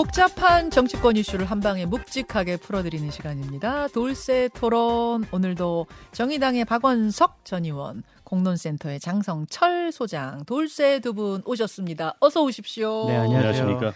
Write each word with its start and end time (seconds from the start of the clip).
복잡한 0.00 0.70
정치권 0.70 1.18
이슈를 1.18 1.44
한 1.44 1.60
방에 1.60 1.84
묵직하게 1.84 2.56
풀어드리는 2.56 3.10
시간입니다. 3.10 3.86
돌쇠 3.88 4.48
토론 4.54 5.26
오늘도 5.30 5.88
정의당의 6.12 6.64
박원석 6.64 7.44
전 7.44 7.66
의원, 7.66 8.02
공론센터의 8.24 8.98
장성철 8.98 9.92
소장, 9.92 10.42
돌쇠 10.46 11.00
두분 11.00 11.42
오셨습니다. 11.44 12.14
어서 12.18 12.42
오십시오. 12.42 13.08
네, 13.08 13.16
안녕하십니까. 13.18 13.92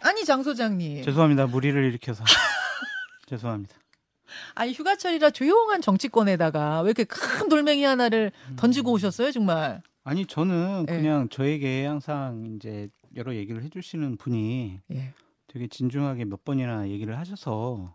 아니 0.00 0.26
장 0.26 0.42
소장님. 0.42 1.02
죄송합니다. 1.02 1.46
무리를 1.46 1.82
일으켜서. 1.84 2.22
죄송합니다. 3.26 3.74
아니 4.54 4.74
휴가철이라 4.74 5.30
조용한 5.30 5.80
정치권에다가 5.80 6.82
왜 6.82 6.88
이렇게 6.90 7.04
큰 7.04 7.48
돌멩이 7.48 7.82
하나를 7.82 8.30
던지고 8.56 8.92
오셨어요, 8.92 9.32
정말? 9.32 9.80
아니 10.04 10.26
저는 10.26 10.84
네. 10.84 10.96
그냥 10.98 11.30
저에게 11.30 11.86
항상 11.86 12.44
이제 12.56 12.90
여러 13.16 13.34
얘기를 13.34 13.62
해주시는 13.62 14.18
분이 14.18 14.82
예. 14.92 15.14
되게 15.56 15.68
진중하게 15.68 16.26
몇 16.26 16.44
번이나 16.44 16.86
얘기를 16.90 17.18
하셔서 17.18 17.94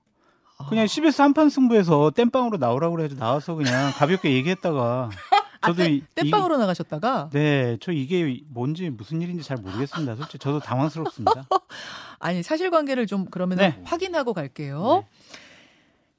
아. 0.58 0.66
그냥 0.68 0.88
10에서 0.88 1.20
한판 1.20 1.50
승부에서 1.52 2.10
땜빵으로 2.10 2.58
나오라고 2.58 2.96
그래가지고 2.96 3.20
나와서 3.20 3.54
그냥 3.54 3.92
가볍게 3.94 4.34
얘기했다가 4.34 5.10
저도 5.64 5.84
이- 5.84 6.02
아, 6.04 6.08
땜빵으로 6.16 6.58
나가셨다가 6.58 7.30
이, 7.32 7.38
네, 7.38 7.78
저 7.80 7.92
이게 7.92 8.42
뭔지 8.50 8.90
무슨 8.90 9.22
일인지 9.22 9.44
잘 9.44 9.58
모르겠습니다. 9.58 10.16
솔직히 10.16 10.40
저도 10.40 10.60
당황스럽습니다. 10.60 11.48
아니 12.18 12.42
사실관계를 12.42 13.06
좀 13.06 13.26
그러면 13.30 13.60
네. 13.60 13.80
확인하고 13.84 14.34
갈게요. 14.34 15.06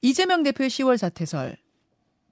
이재명 0.00 0.44
대표의 0.44 0.70
10월 0.70 0.96
사퇴설. 0.96 1.56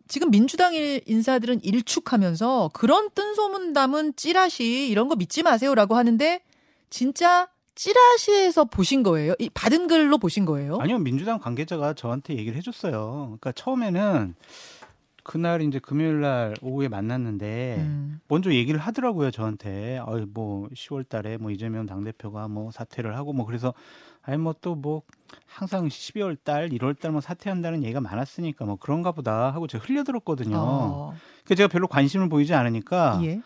지금 0.06 0.30
민주당 0.30 0.72
일- 0.74 1.02
인사들은 1.06 1.64
일축하면서 1.64 2.70
그런 2.74 3.10
뜬 3.12 3.34
소문 3.34 3.72
담은 3.72 4.14
찌라시 4.14 4.86
이런 4.88 5.08
거 5.08 5.16
믿지 5.16 5.42
마세요라고 5.42 5.96
하는데 5.96 6.40
진짜 6.90 7.48
찌라시에서 7.80 8.64
보신 8.66 9.02
거예요? 9.02 9.34
이 9.38 9.48
받은 9.48 9.86
글로 9.86 10.18
보신 10.18 10.44
거예요? 10.44 10.76
아니요, 10.80 10.98
민주당 10.98 11.38
관계자가 11.38 11.94
저한테 11.94 12.36
얘기를 12.36 12.54
해줬어요. 12.58 13.22
그러니까 13.40 13.52
처음에는 13.52 14.34
그날 15.22 15.62
이제 15.62 15.78
금요일 15.78 16.20
날 16.20 16.54
오후에 16.60 16.88
만났는데 16.88 17.76
음. 17.78 18.20
먼저 18.28 18.52
얘기를 18.52 18.80
하더라고요 18.80 19.30
저한테 19.30 20.00
아유 20.06 20.26
뭐 20.32 20.66
10월 20.70 21.06
달에 21.06 21.36
뭐 21.36 21.50
이재명 21.50 21.84
당 21.84 22.02
대표가 22.04 22.48
뭐 22.48 22.70
사퇴를 22.70 23.16
하고 23.16 23.34
뭐 23.34 23.44
그래서 23.44 23.74
아니 24.22 24.38
뭐또뭐 24.38 25.02
항상 25.46 25.88
12월 25.88 26.38
달 26.42 26.70
1월 26.70 26.98
달 26.98 27.12
뭐 27.12 27.20
사퇴한다는 27.20 27.84
얘기가 27.84 28.00
많았으니까 28.00 28.64
뭐 28.64 28.76
그런가 28.76 29.12
보다 29.12 29.52
하고 29.52 29.66
제가 29.66 29.84
흘려들었거든요 29.84 30.56
어, 30.58 31.14
그 31.44 31.54
제가 31.54 31.68
별로 31.68 31.86
관심을 31.86 32.30
보이지 32.30 32.54
않으니까 32.54 33.20
예. 33.22 33.40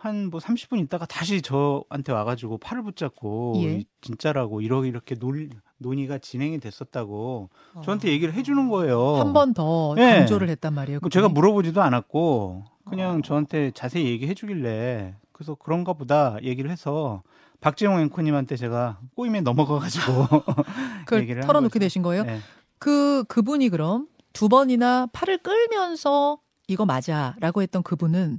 한 0.00 0.30
뭐 0.30 0.38
30분 0.40 0.78
있다가 0.84 1.06
다시 1.06 1.42
저한테 1.42 2.12
와가지고 2.12 2.58
팔을 2.58 2.82
붙잡고 2.84 3.54
예. 3.56 3.78
이- 3.80 3.84
진짜라고 4.00 4.60
이렇게 4.60 4.86
이렇게 4.88 5.14
논, 5.16 5.50
논의가 5.78 6.18
진행이 6.18 6.60
됐었다고 6.60 7.50
어. 7.74 7.80
저한테 7.84 8.10
얘기를 8.10 8.32
해주는 8.34 8.68
거예요 8.68 9.16
한 9.16 9.32
번더 9.32 9.94
네. 9.96 10.18
강조를 10.18 10.48
했단 10.50 10.72
말이에요. 10.74 11.00
뭐 11.02 11.10
제가 11.10 11.26
그분이. 11.28 11.34
물어보지도 11.34 11.82
않았고 11.82 12.64
그냥 12.88 13.18
어. 13.18 13.22
저한테 13.22 13.72
자세히 13.72 14.06
얘기해 14.06 14.34
주길래 14.34 15.16
그래서 15.32 15.54
그런가 15.56 15.92
보다 15.94 16.36
얘기를 16.42 16.70
해서 16.70 17.22
박재홍 17.60 17.98
앵커님한테 18.00 18.56
제가 18.56 19.00
꼬임에 19.16 19.40
넘어가가지고 19.40 20.26
그걸 21.06 21.40
털어놓게. 21.40 21.78
되신 21.80 22.02
거예요? 22.02 22.22
네. 22.22 22.38
그 22.78 23.24
그분이 23.24 23.68
그럼 23.70 24.06
두 24.32 24.48
번이나 24.48 25.08
팔을 25.12 25.38
끌면서 25.38 26.38
이거 26.68 26.86
맞아라고 26.86 27.62
했던 27.62 27.82
그분은 27.82 28.38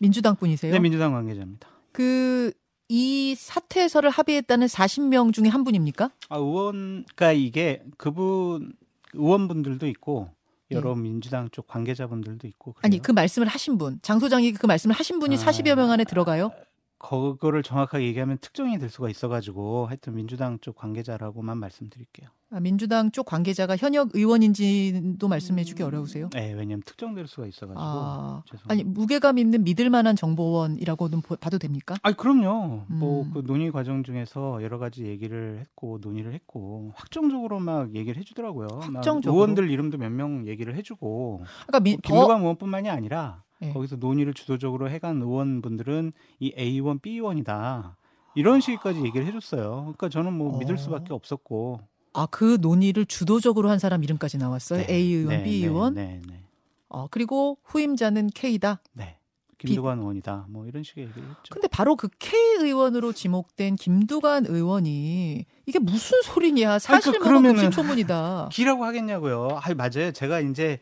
민주당 0.00 0.36
분이세요? 0.36 0.72
네, 0.72 0.78
민주당 0.78 1.12
관계자입니다. 1.12 1.68
그 1.92 2.52
이 2.88 3.34
사퇴서를 3.34 4.08
합의했다는 4.10 4.66
40명 4.66 5.32
중에 5.32 5.48
한 5.48 5.62
분입니까? 5.62 6.10
아 6.30 6.36
의원 6.36 7.04
그러니까 7.14 7.32
이게 7.32 7.82
그분 7.98 8.72
의원분들도 9.12 9.86
있고 9.88 10.30
여러 10.70 10.94
민주당 10.94 11.48
쪽 11.50 11.66
관계자분들도 11.66 12.46
있고 12.46 12.72
그래요. 12.72 12.80
예. 12.84 12.86
아니 12.86 13.02
그 13.02 13.12
말씀을 13.12 13.46
하신 13.46 13.78
분, 13.78 13.98
장 14.02 14.18
소장이 14.18 14.52
그 14.52 14.66
말씀을 14.66 14.94
하신 14.94 15.18
분이 15.18 15.36
아. 15.36 15.38
40여 15.38 15.74
명 15.76 15.90
안에 15.90 16.04
들어가요? 16.04 16.50
그거를 16.98 17.62
정확하게 17.62 18.06
얘기하면 18.06 18.38
특정이 18.40 18.78
될 18.78 18.90
수가 18.90 19.08
있어가지고 19.08 19.86
하여튼 19.86 20.14
민주당 20.16 20.58
쪽 20.60 20.76
관계자라고만 20.76 21.56
말씀드릴게요. 21.58 22.28
아, 22.50 22.60
민주당 22.60 23.10
쪽 23.10 23.26
관계자가 23.26 23.76
현역 23.76 24.08
의원인지도 24.14 25.28
말씀해주기 25.28 25.82
어려우세요? 25.82 26.30
네, 26.32 26.52
왜냐면 26.54 26.82
특정될 26.84 27.26
수가 27.26 27.46
있어가지고 27.46 27.78
아. 27.80 28.42
아니 28.68 28.84
무게감 28.84 29.38
있는 29.38 29.64
믿을 29.64 29.90
만한 29.90 30.16
정보원이라고는 30.16 31.20
보- 31.22 31.36
봐도 31.36 31.58
됩니까? 31.58 31.94
아니 32.02 32.16
그럼요. 32.16 32.84
뭐 32.88 33.22
음. 33.24 33.30
그 33.32 33.42
논의 33.46 33.70
과정 33.70 34.02
중에서 34.02 34.62
여러 34.62 34.78
가지 34.78 35.04
얘기를 35.04 35.58
했고 35.60 35.98
논의를 36.00 36.32
했고 36.32 36.92
확정적으로 36.96 37.60
막 37.60 37.94
얘기를 37.94 38.18
해주더라고요. 38.20 38.68
막 38.72 38.94
확정적으로? 38.96 39.34
의원들 39.34 39.70
이름도 39.70 39.98
몇 39.98 40.08
명 40.10 40.48
얘기를 40.48 40.74
해주고 40.74 41.44
그러니까 41.66 41.80
미, 41.80 41.90
뭐더 41.92 42.00
김두관 42.08 42.40
의원뿐만이 42.40 42.88
아니라 42.88 43.42
예. 43.62 43.72
거기서 43.72 43.96
논의를 43.96 44.34
주도적으로 44.34 44.88
해간 44.90 45.20
의원분들은 45.22 46.12
이 46.40 46.52
A1, 46.54 47.00
B1이다 47.02 47.94
이런 48.34 48.60
식까지 48.60 49.04
얘기를 49.04 49.26
해줬어요. 49.26 49.80
그러니까 49.82 50.08
저는 50.08 50.32
뭐 50.32 50.54
어. 50.54 50.58
믿을 50.58 50.78
수밖에 50.78 51.12
없었고. 51.12 51.80
아, 52.14 52.26
그 52.30 52.58
논의를 52.60 53.04
주도적으로 53.06 53.68
한 53.70 53.78
사람 53.78 54.02
이름까지 54.04 54.38
나왔어요. 54.38 54.86
네, 54.86 54.92
A 54.94 55.12
의원, 55.12 55.28
네, 55.28 55.42
B 55.44 55.60
네, 55.60 55.66
의원. 55.66 55.94
네, 55.94 56.20
네, 56.28 56.42
어, 56.88 57.06
그리고 57.10 57.58
후임자는 57.64 58.30
K다. 58.34 58.80
네. 58.92 59.16
김두관 59.58 59.98
의원이다. 59.98 60.46
뭐 60.50 60.66
이런 60.66 60.84
식의 60.84 61.06
얘기를 61.06 61.28
했죠. 61.28 61.42
근데 61.50 61.66
바로 61.66 61.96
그 61.96 62.08
K 62.20 62.38
의원으로 62.60 63.12
지목된 63.12 63.74
김두관 63.74 64.46
의원이 64.46 65.44
이게 65.66 65.78
무슨 65.80 66.22
소리냐? 66.22 66.78
사실 66.78 67.12
그- 67.14 67.18
뭐 67.18 67.26
그러면은- 67.40 67.56
금시초문이다. 67.62 68.50
기라고 68.52 68.84
하겠냐고요. 68.86 69.58
아 69.60 69.74
맞아요. 69.74 70.12
제가 70.12 70.38
이제 70.40 70.78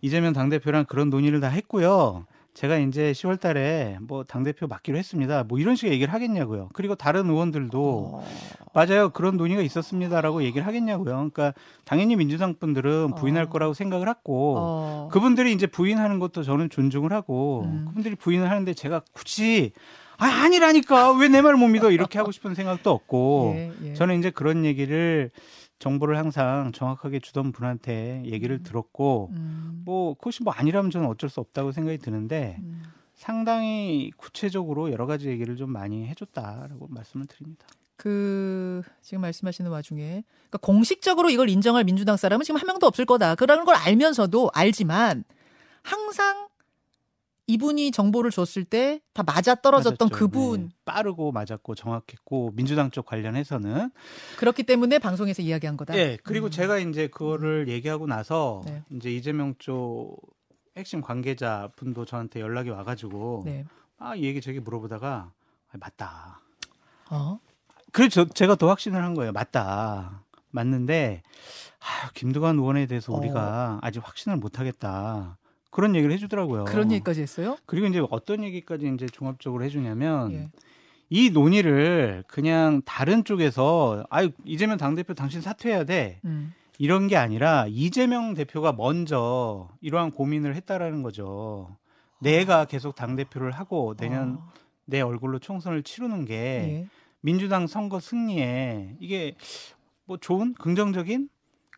이재명 0.00 0.32
당대표랑 0.32 0.84
그런 0.86 1.10
논의를 1.10 1.40
다 1.40 1.48
했고요. 1.48 2.26
제가 2.54 2.78
이제 2.78 3.12
10월 3.12 3.38
달에 3.38 3.98
뭐 4.00 4.24
당대표 4.24 4.66
맡기로 4.66 4.96
했습니다. 4.96 5.44
뭐 5.44 5.58
이런 5.58 5.76
식의 5.76 5.92
얘기를 5.92 6.14
하겠냐고요. 6.14 6.70
그리고 6.72 6.94
다른 6.94 7.28
의원들도 7.28 8.12
어, 8.14 8.24
맞아요. 8.72 9.10
그런 9.10 9.36
논의가 9.36 9.60
있었습니다라고 9.60 10.42
얘기를 10.42 10.66
하겠냐고요. 10.66 11.04
그러니까 11.12 11.52
당연히 11.84 12.16
민주당 12.16 12.54
분들은 12.54 13.14
부인할 13.16 13.44
어. 13.44 13.48
거라고 13.50 13.74
생각을 13.74 14.08
했고 14.08 14.54
어, 14.58 15.08
그분들이 15.12 15.52
이제 15.52 15.66
부인하는 15.66 16.18
것도 16.18 16.44
저는 16.44 16.70
존중을 16.70 17.12
하고 17.12 17.64
음. 17.66 17.84
그분들이 17.88 18.14
부인을 18.14 18.48
하는데 18.50 18.72
제가 18.72 19.02
굳이 19.12 19.72
아 20.16 20.24
아니라니까 20.24 21.12
왜 21.12 21.28
내 21.28 21.42
말 21.42 21.56
못 21.56 21.68
믿어 21.68 21.90
이렇게 21.90 22.18
하고 22.18 22.32
싶은 22.32 22.54
생각도 22.54 22.90
없고 22.90 23.52
예, 23.54 23.72
예. 23.84 23.92
저는 23.92 24.18
이제 24.18 24.30
그런 24.30 24.64
얘기를 24.64 25.30
정보를 25.78 26.16
항상 26.16 26.72
정확하게 26.72 27.20
주던 27.20 27.52
분한테 27.52 28.22
얘기를 28.24 28.56
음. 28.56 28.62
들었고 28.62 29.30
음, 29.32 29.82
뭐 29.84 30.14
그것이 30.14 30.42
뭐 30.42 30.52
아니라면 30.52 30.90
저는 30.90 31.06
어쩔 31.06 31.28
수 31.28 31.40
없다고 31.40 31.72
생각이 31.72 31.98
드는데 31.98 32.56
음. 32.60 32.82
상당히 33.14 34.10
구체적으로 34.16 34.90
여러 34.90 35.06
가지 35.06 35.28
얘기를 35.28 35.56
좀 35.56 35.70
많이 35.70 36.06
해줬다라고 36.06 36.88
말씀을 36.88 37.26
드립니다. 37.26 37.66
그 37.96 38.82
지금 39.00 39.22
말씀하시는 39.22 39.70
와중에 39.70 40.22
그러니까 40.34 40.58
공식적으로 40.60 41.30
이걸 41.30 41.48
인정할 41.48 41.84
민주당 41.84 42.16
사람은 42.16 42.44
지금 42.44 42.60
한 42.60 42.66
명도 42.66 42.86
없을 42.86 43.06
거다. 43.06 43.34
그라는 43.34 43.64
걸 43.64 43.74
알면서도 43.74 44.50
알지만 44.52 45.24
항상 45.82 46.48
이분이 47.48 47.92
정보를 47.92 48.30
줬을 48.30 48.64
때 48.64 49.00
다 49.14 49.22
맞아 49.22 49.54
떨어졌던 49.54 50.08
맞았죠. 50.10 50.18
그분 50.18 50.62
네. 50.68 50.68
빠르고 50.84 51.32
맞았고 51.32 51.74
정확했고 51.74 52.50
민주당 52.54 52.90
쪽 52.90 53.06
관련해서는 53.06 53.90
그렇기 54.38 54.64
때문에 54.64 54.98
방송에서 54.98 55.42
이야기한 55.42 55.76
거다. 55.76 55.96
예 55.96 56.18
그리고 56.24 56.46
음. 56.46 56.50
제가 56.50 56.78
이제 56.78 57.06
그거를 57.08 57.68
얘기하고 57.68 58.06
나서 58.06 58.62
네. 58.66 58.82
이제 58.92 59.10
이재명 59.10 59.54
쪽 59.58 60.18
핵심 60.76 61.00
관계자 61.00 61.70
분도 61.76 62.04
저한테 62.04 62.40
연락이 62.40 62.68
와가지고 62.70 63.42
네. 63.46 63.64
아이 63.98 64.24
얘기 64.24 64.40
저기 64.40 64.60
물어보다가 64.60 65.30
아, 65.72 65.76
맞다. 65.78 66.40
어? 67.10 67.38
그래서 67.92 68.24
저- 68.26 68.32
제가 68.34 68.56
더 68.56 68.68
확신을 68.68 69.02
한 69.02 69.14
거예요. 69.14 69.32
맞다. 69.32 70.22
맞는데 70.50 71.22
아, 71.80 72.10
김두관 72.14 72.56
의원에 72.56 72.86
대해서 72.86 73.12
어. 73.14 73.16
우리가 73.18 73.78
아직 73.82 74.00
확신을 74.06 74.36
못 74.36 74.58
하겠다. 74.58 75.38
그런 75.70 75.94
얘기를 75.94 76.12
해주더라고요. 76.14 76.64
그런 76.64 76.90
얘기까지 76.92 77.20
했어요? 77.20 77.56
그리고 77.66 77.86
이제 77.86 78.02
어떤 78.10 78.44
얘기까지 78.44 78.90
이제 78.94 79.06
종합적으로 79.06 79.64
해주냐면 79.64 80.32
예. 80.32 80.50
이 81.08 81.30
논의를 81.30 82.24
그냥 82.26 82.82
다른 82.84 83.24
쪽에서 83.24 84.04
아유 84.10 84.30
이재명 84.44 84.76
당 84.76 84.94
대표 84.94 85.14
당신 85.14 85.40
사퇴해야 85.40 85.84
돼 85.84 86.20
음. 86.24 86.52
이런 86.78 87.06
게 87.08 87.16
아니라 87.16 87.66
이재명 87.68 88.34
대표가 88.34 88.72
먼저 88.72 89.68
이러한 89.80 90.10
고민을 90.10 90.54
했다라는 90.56 91.02
거죠. 91.02 91.76
내가 92.20 92.64
계속 92.64 92.94
당 92.94 93.14
대표를 93.14 93.50
하고 93.50 93.94
내년 93.96 94.36
어, 94.36 94.52
내 94.84 95.00
얼굴로 95.00 95.38
총선을 95.38 95.82
치르는 95.82 96.24
게 96.24 96.34
예. 96.34 96.86
민주당 97.20 97.66
선거 97.66 98.00
승리에 98.00 98.96
이게 99.00 99.36
뭐 100.04 100.16
좋은 100.16 100.54
긍정적인 100.54 101.28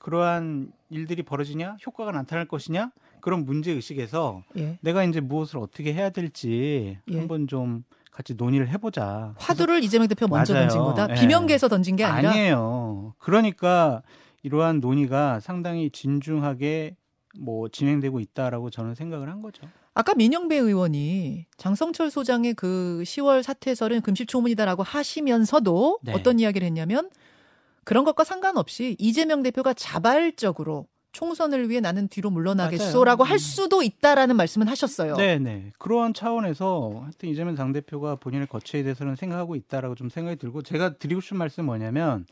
그러한 0.01 0.73
일들이 0.91 1.23
벌어지냐 1.23 1.77
효과가 1.87 2.13
나타날 2.13 2.47
것이냐 2.47 2.93
그런 3.21 3.45
문제 3.45 3.73
의식에서 3.73 4.43
예. 4.57 4.79
내가 4.83 5.05
이제 5.05 5.21
무엇을 5.21 5.59
어떻게 5.59 5.93
해야 5.93 6.11
될지 6.11 6.99
예. 7.11 7.19
한번 7.19 7.47
좀 7.47 7.85
같이 8.13 8.35
논의를 8.35 8.69
해보자. 8.69 9.35
화두를 9.39 9.85
이재명 9.85 10.09
대표 10.09 10.27
먼저 10.27 10.53
맞아요. 10.53 10.69
던진 10.69 10.83
거다. 10.83 11.07
네. 11.07 11.15
비명계에서 11.15 11.69
던진 11.69 11.97
게 11.97 12.05
아니라. 12.05 12.31
아니에요. 12.31 13.15
그러니까 13.19 14.03
이러한 14.43 14.81
논의가 14.81 15.41
상당히 15.41 15.91
진중하게 15.91 16.97
뭐 17.39 17.69
진행되고 17.69 18.19
있다라고 18.21 18.71
저는 18.71 18.95
생각을 18.95 19.31
한 19.31 19.43
거죠. 19.43 19.63
아까 19.95 20.15
민영배 20.15 20.57
의원이 20.57 21.47
장성철 21.57 22.11
소장의 22.11 22.55
그 22.55 23.03
10월 23.05 23.43
사퇴설은 23.43 24.01
금시초문이다라고 24.01 24.83
하시면서도 24.83 25.99
네. 26.03 26.13
어떤 26.13 26.39
이야기를 26.39 26.65
했냐면 26.67 27.11
그런 27.85 28.05
것과 28.05 28.25
상관없이 28.25 28.97
이재명 28.99 29.43
대표가 29.43 29.75
자발적으로 29.75 30.87
총선을 31.13 31.69
위해 31.71 31.81
나는 31.81 32.09
뒤로 32.09 32.31
물러나겠소라고 32.31 33.25
맞아요. 33.25 33.31
할 33.31 33.37
음. 33.37 33.39
수도 33.39 33.83
있다라는 33.83 34.37
말씀은 34.37 34.69
하셨어요. 34.69 35.17
네 35.17 35.39
네. 35.39 35.73
그러한 35.79 36.15
차원에서 36.15 37.01
하여튼 37.03 37.29
이재명 37.29 37.55
당 37.55 37.73
대표가 37.73 38.17
본인의 38.17 38.47
거취에 38.47 38.83
대해서는 38.83 39.17
생각하고 39.17 39.57
있다라고 39.57 39.95
좀 39.95 40.09
생각이 40.11 40.37
들고 40.37 40.63
제가 40.63 40.95
드리고 40.95 41.21
싶은 41.21 41.39
말씀은 41.39 41.67
뭐냐면 41.67 42.27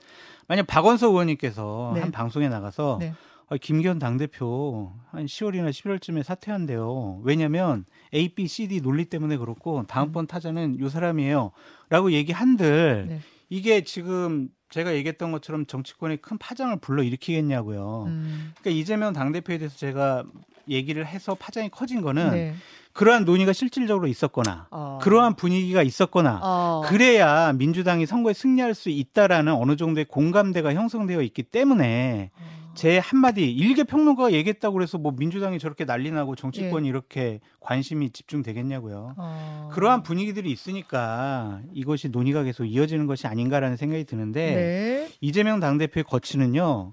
만약 0.46 0.66
박원석 0.66 1.10
의원님께서 1.10 1.92
네. 1.94 2.00
한 2.00 2.12
방송에 2.12 2.48
나가서 2.48 2.98
네. 3.00 3.14
아, 3.48 3.56
김기현 3.56 4.00
당 4.00 4.16
대표 4.16 4.92
한 5.10 5.26
10월이나 5.26 5.70
11월쯤에 5.70 6.22
사퇴한대요. 6.24 7.20
왜냐면 7.22 7.84
A, 8.12 8.28
B, 8.28 8.48
C, 8.48 8.66
D 8.66 8.80
논리 8.80 9.04
때문에 9.04 9.36
그렇고 9.36 9.84
다음번 9.86 10.26
타자는 10.26 10.80
요 10.80 10.88
사람이에요. 10.88 11.52
라고 11.88 12.10
얘기한들 12.10 13.06
네. 13.08 13.20
이게 13.48 13.82
지금 13.84 14.48
제가 14.70 14.94
얘기했던 14.94 15.32
것처럼 15.32 15.66
정치권에 15.66 16.16
큰 16.16 16.38
파장을 16.38 16.76
불러 16.80 17.02
일으키겠냐고요. 17.02 18.04
음, 18.08 18.52
그러니까 18.58 18.80
이재명 18.80 19.12
당대표에 19.12 19.58
대해서 19.58 19.76
제가 19.76 20.24
얘기를 20.68 21.06
해서 21.06 21.34
파장이 21.34 21.68
커진 21.70 22.02
거는 22.02 22.30
네. 22.30 22.54
그러한 22.92 23.24
논의가 23.24 23.52
실질적으로 23.52 24.06
있었거나 24.06 24.68
어. 24.70 24.98
그러한 25.02 25.36
분위기가 25.36 25.82
있었거나 25.82 26.40
어. 26.42 26.82
그래야 26.86 27.52
민주당이 27.52 28.06
선거에 28.06 28.32
승리할 28.32 28.74
수 28.74 28.88
있다라는 28.88 29.52
어느 29.52 29.76
정도의 29.76 30.06
공감대가 30.06 30.72
형성되어 30.72 31.20
있기 31.22 31.42
때문에 31.42 32.30
어. 32.34 32.56
제 32.76 32.98
한마디 32.98 33.50
일개 33.50 33.84
평론가가 33.84 34.32
얘기했다고 34.32 34.74
그래서 34.74 34.98
뭐 34.98 35.12
민주당이 35.16 35.58
저렇게 35.58 35.86
난리 35.86 36.10
나고 36.10 36.32
예. 36.32 36.40
정치권이 36.40 36.86
이렇게 36.86 37.40
관심이 37.60 38.10
집중되겠냐고요. 38.10 39.14
어. 39.16 39.70
그러한 39.72 40.02
분위기들이 40.02 40.50
있으니까 40.50 41.60
이것이 41.72 42.10
논의가 42.10 42.42
계속 42.42 42.66
이어지는 42.66 43.06
것이 43.06 43.26
아닌가라는 43.26 43.78
생각이 43.78 44.04
드는데 44.04 44.54
네. 44.54 45.08
이재명 45.22 45.58
당대표의 45.58 46.04
거취는요. 46.04 46.92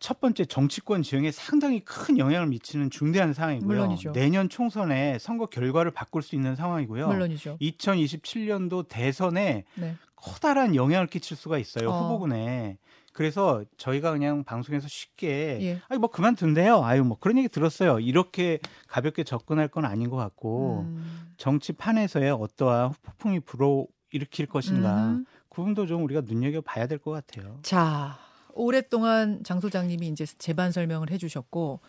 첫 0.00 0.20
번째 0.20 0.44
정치권 0.44 1.02
지형에 1.02 1.30
상당히 1.32 1.80
큰 1.80 2.18
영향을 2.18 2.46
미치는 2.48 2.90
중대한 2.90 3.32
상황이고요. 3.34 3.66
물론이죠. 3.66 4.12
내년 4.12 4.48
총선에 4.48 5.18
선거 5.18 5.46
결과를 5.46 5.90
바꿀 5.90 6.22
수 6.22 6.34
있는 6.36 6.54
상황이고요. 6.54 7.08
물론이죠. 7.08 7.58
2027년도 7.60 8.86
대선에 8.88 9.64
네. 9.74 9.96
커다란 10.16 10.74
영향을 10.74 11.06
끼칠 11.08 11.36
수가 11.36 11.58
있어요. 11.58 11.90
어. 11.90 12.02
후보군에. 12.02 12.78
그래서 13.12 13.64
저희가 13.76 14.12
그냥 14.12 14.44
방송에서 14.44 14.86
쉽게 14.86 15.58
예. 15.62 15.80
아니 15.88 15.98
뭐 15.98 16.08
그만둔대요. 16.08 16.84
아유 16.84 17.02
뭐 17.02 17.16
그런 17.18 17.36
얘기 17.38 17.48
들었어요. 17.48 17.98
이렇게 17.98 18.60
가볍게 18.86 19.24
접근할 19.24 19.66
건 19.66 19.84
아닌 19.84 20.08
것 20.08 20.16
같고 20.16 20.82
음. 20.86 21.32
정치판에서의 21.36 22.30
어떠한 22.30 22.92
폭풍이 23.02 23.40
불어 23.40 23.86
일으킬 24.12 24.46
것인가 24.46 25.08
음. 25.08 25.26
그 25.48 25.56
부분도 25.56 25.86
좀 25.86 26.04
우리가 26.04 26.20
눈여겨 26.24 26.60
봐야 26.60 26.86
될 26.86 26.98
것 27.00 27.10
같아요. 27.10 27.58
자, 27.62 28.16
오랫동안 28.58 29.42
장 29.44 29.60
소장님이 29.60 30.08
이제 30.08 30.26
재반 30.38 30.72
설명을 30.72 31.10
해주셨고 31.10 31.80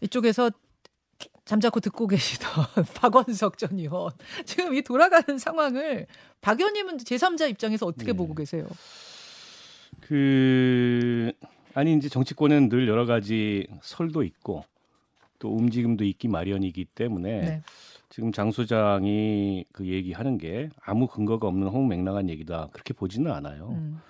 이쪽에서 0.00 0.50
잠자코 1.44 1.80
듣고 1.80 2.06
계시던 2.06 2.48
박원석 3.00 3.58
전 3.58 3.78
의원 3.78 4.10
지금 4.44 4.74
이 4.74 4.82
돌아가는 4.82 5.38
상황을 5.38 6.06
박 6.40 6.58
의원님은 6.58 6.98
제3자 6.98 7.50
입장에서 7.50 7.86
어떻게 7.86 8.12
네. 8.12 8.16
보고 8.16 8.34
계세요? 8.34 8.66
그 10.00 11.32
아니 11.74 11.94
이제 11.94 12.08
정치권은 12.08 12.68
늘 12.68 12.88
여러 12.88 13.06
가지 13.06 13.66
설도 13.82 14.22
있고 14.22 14.64
또 15.38 15.54
움직임도 15.54 16.04
있기 16.04 16.28
마련이기 16.28 16.86
때문에 16.86 17.40
네. 17.40 17.62
지금 18.08 18.32
장 18.32 18.50
소장이 18.50 19.64
그 19.72 19.86
얘기하는 19.86 20.38
게 20.38 20.70
아무 20.82 21.06
근거가 21.06 21.46
없는 21.48 21.68
허무맹랑한 21.68 22.30
얘기다 22.30 22.68
그렇게 22.72 22.94
보지는 22.94 23.30
않아요. 23.32 23.70
음. 23.70 24.00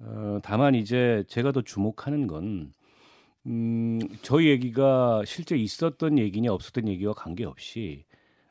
어, 0.00 0.38
다만 0.42 0.74
이제 0.74 1.24
제가 1.28 1.52
더 1.52 1.62
주목하는 1.62 2.26
건 2.26 2.72
음, 3.46 3.98
저희 4.22 4.48
얘기가 4.48 5.22
실제 5.26 5.56
있었던 5.56 6.18
얘기냐 6.18 6.52
없었던 6.52 6.88
얘기와 6.88 7.14
관계없이 7.14 8.04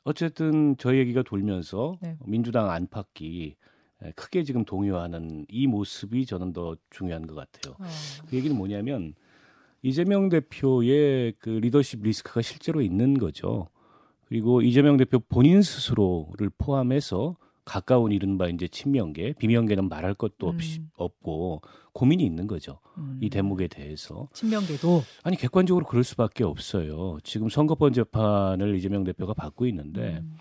어쨌든 0.04 0.76
저희 0.78 1.00
얘기가 1.00 1.24
돌면서 1.24 1.98
네. 2.02 2.18
민주당 2.26 2.70
안팎이 2.70 3.56
에, 4.02 4.12
크게 4.16 4.44
지금 4.44 4.64
동요하는 4.66 5.46
이 5.50 5.68
모습이 5.68 6.26
저는 6.26 6.54
더 6.54 6.76
중요한 6.90 7.28
것 7.28 7.36
같아요. 7.36 7.76
어. 7.80 7.86
그 8.30 8.36
얘기는 8.36 8.56
뭐냐면 8.56 9.14
이재명 9.82 10.30
대표의 10.30 11.34
그 11.40 11.50
리더십 11.50 12.02
리스크가 12.02 12.42
실제로 12.42 12.82
있는 12.82 13.18
거죠. 13.18 13.70
그리고 14.26 14.62
이재명 14.62 14.98
대표 14.98 15.20
본인 15.20 15.62
스스로를 15.62 16.50
포함해서 16.58 17.38
가까운 17.68 18.14
이른바 18.14 18.48
이제 18.48 18.66
친명계, 18.66 19.34
비명계는 19.34 19.90
말할 19.90 20.14
것도 20.14 20.48
없이 20.48 20.80
음. 20.80 20.90
없고 20.96 21.62
고민이 21.92 22.24
있는 22.24 22.48
거죠. 22.48 22.80
음. 22.98 23.20
이 23.22 23.30
대목에 23.30 23.68
대해서. 23.68 24.30
친명계도 24.32 25.04
아니 25.24 25.36
객관적으로 25.36 25.86
그럴 25.86 26.06
수밖에 26.06 26.46
없어요. 26.46 27.18
지금 27.24 27.50
선거법 27.50 27.94
재판을 27.94 28.74
이재명 28.78 29.04
대표가 29.04 29.34
받고 29.34 29.66
있는데 29.68 30.20
음. 30.24 30.38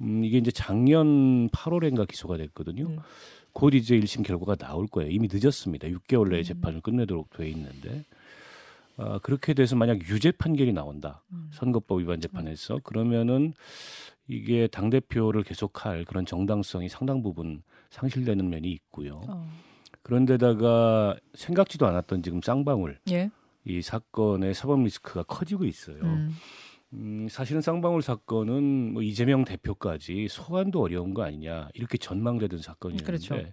음, 0.00 0.24
이게 0.24 0.38
이제 0.38 0.50
작년 0.50 1.50
8월인가 1.50 2.08
기소가 2.08 2.38
됐거든요. 2.38 2.86
음. 2.86 2.98
곧 3.52 3.74
이제 3.74 4.00
1심 4.00 4.24
결과가 4.24 4.56
나올 4.56 4.86
거예요. 4.86 5.10
이미 5.10 5.28
늦었습니다. 5.30 5.88
6개월 5.88 6.30
내에 6.30 6.40
음. 6.40 6.42
재판을 6.42 6.80
끝내도록 6.80 7.28
돼 7.36 7.50
있는데 7.50 8.02
아, 8.96 9.18
그렇게 9.18 9.52
돼서 9.52 9.76
만약 9.76 10.00
유죄 10.08 10.32
판결이 10.32 10.72
나온다. 10.72 11.22
음. 11.32 11.50
선거법 11.52 12.00
위반 12.00 12.18
재판에서 12.20 12.78
그러면은 12.82 13.52
이게 14.28 14.66
당 14.66 14.90
대표를 14.90 15.42
계속할 15.42 16.04
그런 16.04 16.24
정당성이 16.24 16.88
상당 16.88 17.22
부분 17.22 17.62
상실되는 17.90 18.48
면이 18.48 18.70
있고요. 18.70 19.20
어. 19.28 19.48
그런데다가 20.02 21.16
생각지도 21.34 21.86
않았던 21.86 22.22
지금 22.22 22.40
쌍방울 22.42 22.98
예. 23.10 23.30
이 23.64 23.82
사건의 23.82 24.54
사법 24.54 24.82
리스크가 24.82 25.22
커지고 25.24 25.64
있어요. 25.64 26.02
음. 26.02 26.30
음, 26.94 27.26
사실은 27.30 27.62
쌍방울 27.62 28.02
사건은 28.02 28.92
뭐 28.92 29.02
이재명 29.02 29.44
대표까지 29.44 30.28
소환도 30.28 30.82
어려운 30.82 31.14
거 31.14 31.22
아니냐 31.22 31.68
이렇게 31.72 31.96
전망되던 31.96 32.60
사건이었는데 32.60 33.06
그렇죠. 33.06 33.52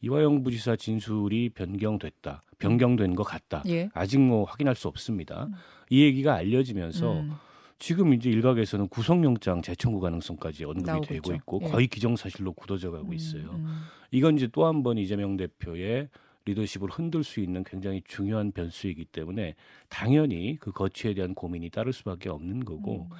이화영 0.00 0.44
부지사 0.44 0.76
진술이 0.76 1.50
변경됐다, 1.50 2.44
변경된 2.58 3.16
것 3.16 3.24
같다. 3.24 3.62
예. 3.66 3.88
아직 3.94 4.20
뭐 4.20 4.44
확인할 4.44 4.76
수 4.76 4.86
없습니다. 4.88 5.46
음. 5.46 5.54
이 5.90 6.02
얘기가 6.02 6.34
알려지면서 6.34 7.20
음. 7.20 7.32
지금 7.78 8.12
이제 8.12 8.28
일각에서는 8.30 8.88
구속영장 8.88 9.62
재청구 9.62 10.00
가능성까지 10.00 10.64
언급이 10.64 10.86
나오고 10.86 11.06
되고. 11.06 11.32
있고 11.34 11.60
예. 11.62 11.68
거의 11.68 11.86
기정사실로 11.86 12.52
굳어져 12.52 12.90
가고 12.90 13.08
음, 13.08 13.14
있어요. 13.14 13.50
음. 13.52 13.82
이건 14.10 14.36
이제 14.36 14.48
또 14.48 14.66
한 14.66 14.82
번 14.82 14.98
이재명 14.98 15.36
대표의 15.36 16.08
리더십을 16.44 16.88
흔들 16.90 17.22
수 17.24 17.40
있는 17.40 17.62
굉장히 17.62 18.02
중요한 18.06 18.52
변수이기 18.52 19.04
때문에 19.06 19.54
당연히 19.88 20.56
그 20.58 20.72
거취에 20.72 21.12
대한 21.14 21.34
고민이 21.34 21.68
따를 21.70 21.92
수밖에 21.92 22.30
없는 22.30 22.64
거고 22.64 23.08
음. 23.10 23.16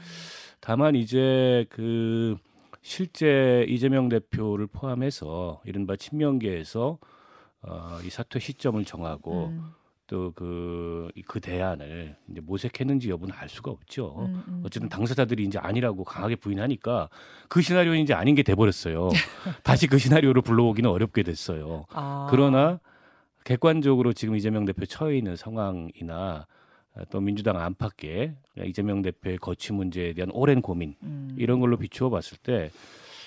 다만 0.60 0.94
이제 0.96 1.66
그 1.68 2.36
실제 2.80 3.66
이재명 3.68 4.08
대표를 4.08 4.66
포함해서 4.66 5.60
이른바 5.66 5.94
친명계에서 5.96 6.98
어, 7.62 7.98
이 8.04 8.08
사퇴 8.10 8.38
시점을 8.38 8.82
정하고 8.84 9.48
음. 9.48 9.62
또그그 10.08 11.40
대안을 11.40 12.16
이제 12.30 12.40
모색했는지 12.40 13.10
여부는 13.10 13.34
알 13.36 13.48
수가 13.48 13.70
없죠. 13.70 14.16
음, 14.18 14.42
음, 14.48 14.62
어쨌든 14.64 14.88
당사자들이 14.88 15.44
이제 15.44 15.58
아니라고 15.58 16.02
강하게 16.02 16.36
부인하니까 16.36 17.08
그 17.48 17.60
시나리오는 17.60 18.00
이제 18.00 18.14
아닌 18.14 18.34
게 18.34 18.42
돼버렸어요. 18.42 19.10
다시 19.62 19.86
그 19.86 19.98
시나리오를 19.98 20.42
불러오기는 20.42 20.88
어렵게 20.88 21.22
됐어요. 21.22 21.84
아. 21.90 22.26
그러나 22.30 22.80
객관적으로 23.44 24.12
지금 24.12 24.34
이재명 24.34 24.64
대표 24.64 24.86
처해 24.86 25.16
있는 25.18 25.36
상황이나 25.36 26.46
또 27.10 27.20
민주당 27.20 27.58
안팎의 27.58 28.34
이재명 28.64 29.02
대표의 29.02 29.38
거취 29.38 29.72
문제에 29.72 30.14
대한 30.14 30.30
오랜 30.32 30.62
고민 30.62 30.96
음. 31.02 31.34
이런 31.38 31.60
걸로 31.60 31.76
비추어 31.76 32.10
봤을 32.10 32.38
때 32.38 32.70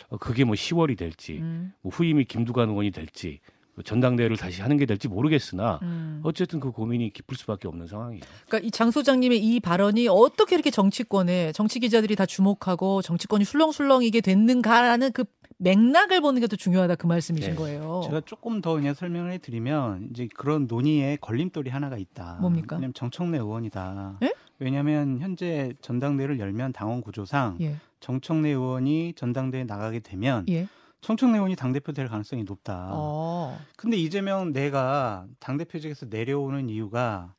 어, 0.10 0.18
그게 0.18 0.44
뭐 0.44 0.56
10월이 0.56 0.98
될지 0.98 1.38
음. 1.38 1.74
뭐 1.82 1.92
후임이 1.92 2.26
김두관 2.26 2.70
의원이 2.70 2.92
될지 2.92 3.40
뭐 3.40 3.61
전당대회를 3.84 4.38
다시 4.38 4.62
하는 4.62 4.78
게 4.78 4.86
될지 4.86 5.08
모르겠으나 5.08 5.80
음. 5.82 6.22
어쨌든 6.24 6.60
그 6.60 6.72
고민이 6.72 7.14
깊을 7.14 7.38
수밖에 7.38 7.68
없는 7.68 7.88
상황이에요. 7.88 8.22
그러니까 8.48 8.68
이 8.68 8.72
장 8.72 8.92
소장님의 8.92 9.40
이 9.40 9.60
발언이 9.60 10.08
어떻게 10.10 10.56
이렇게 10.56 10.72
정치권에 10.72 11.52
정치 11.54 11.80
기자들이 11.80 12.16
다 12.16 12.26
주목하고 12.26 13.02
정치권이 13.02 13.46
술렁술렁이게 13.46 14.22
됐는가라는 14.22 15.12
그 15.14 15.24
맥락을 15.58 16.22
보는 16.22 16.42
게 16.42 16.48
더 16.48 16.56
중요하다 16.56 16.96
그 16.96 17.06
말씀이신 17.08 17.52
네. 17.52 17.56
거예요. 17.56 18.02
제가 18.06 18.22
조금 18.26 18.62
더 18.62 18.74
그냥 18.74 18.94
설명을 18.96 19.32
해드리면 19.34 20.10
이제 20.12 20.28
그런 20.36 20.66
논의에 20.68 21.18
걸림돌이 21.22 21.70
하나가 21.70 21.98
있다. 21.98 22.40
뭡니까? 22.42 22.78
왜냐면 22.78 22.94
정청래 22.96 23.38
의원이다. 23.38 24.18
예? 24.24 24.34
왜냐하면 24.60 25.20
현재 25.20 25.74
전당대회를 25.82 26.40
열면 26.40 26.74
당원 26.74 27.02
구조상 27.02 27.58
예. 27.62 27.76
정청래 28.00 28.50
의원이 28.50 29.14
전당대회 29.16 29.64
나가게 29.64 30.00
되면 30.00 30.46
예. 30.50 30.68
정청래 31.02 31.38
의원이 31.38 31.56
당대표 31.56 31.92
될 31.92 32.08
가능성이 32.08 32.44
높다. 32.44 32.90
어. 32.92 33.60
근데 33.76 33.98
이재명 33.98 34.54
내가 34.54 35.26
당대표직에서 35.40 36.06
내려오는 36.10 36.70
이유가 36.70 37.34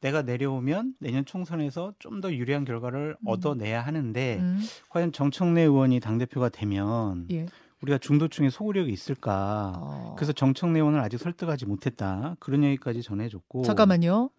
내가 0.00 0.22
내려오면 0.22 0.94
내년 1.00 1.24
총선에서 1.24 1.92
좀 1.98 2.20
더 2.20 2.32
유리한 2.32 2.64
결과를 2.64 3.16
음. 3.20 3.28
얻어내야 3.28 3.80
하는데 3.82 4.38
음. 4.40 4.60
과연 4.88 5.12
정청래 5.12 5.62
의원이 5.62 6.00
당대표가 6.00 6.48
되면 6.48 7.26
예. 7.30 7.46
우리가 7.82 7.98
중도층의 7.98 8.50
소구력이 8.50 8.90
있을까? 8.90 9.74
어. 9.76 10.14
그래서 10.16 10.32
정청래 10.32 10.80
의원을 10.80 10.98
아직 11.00 11.18
설득하지 11.18 11.66
못했다. 11.66 12.36
그런 12.40 12.64
얘기까지 12.64 13.02
전해줬고. 13.02 13.62
잠깐만요. 13.62 14.30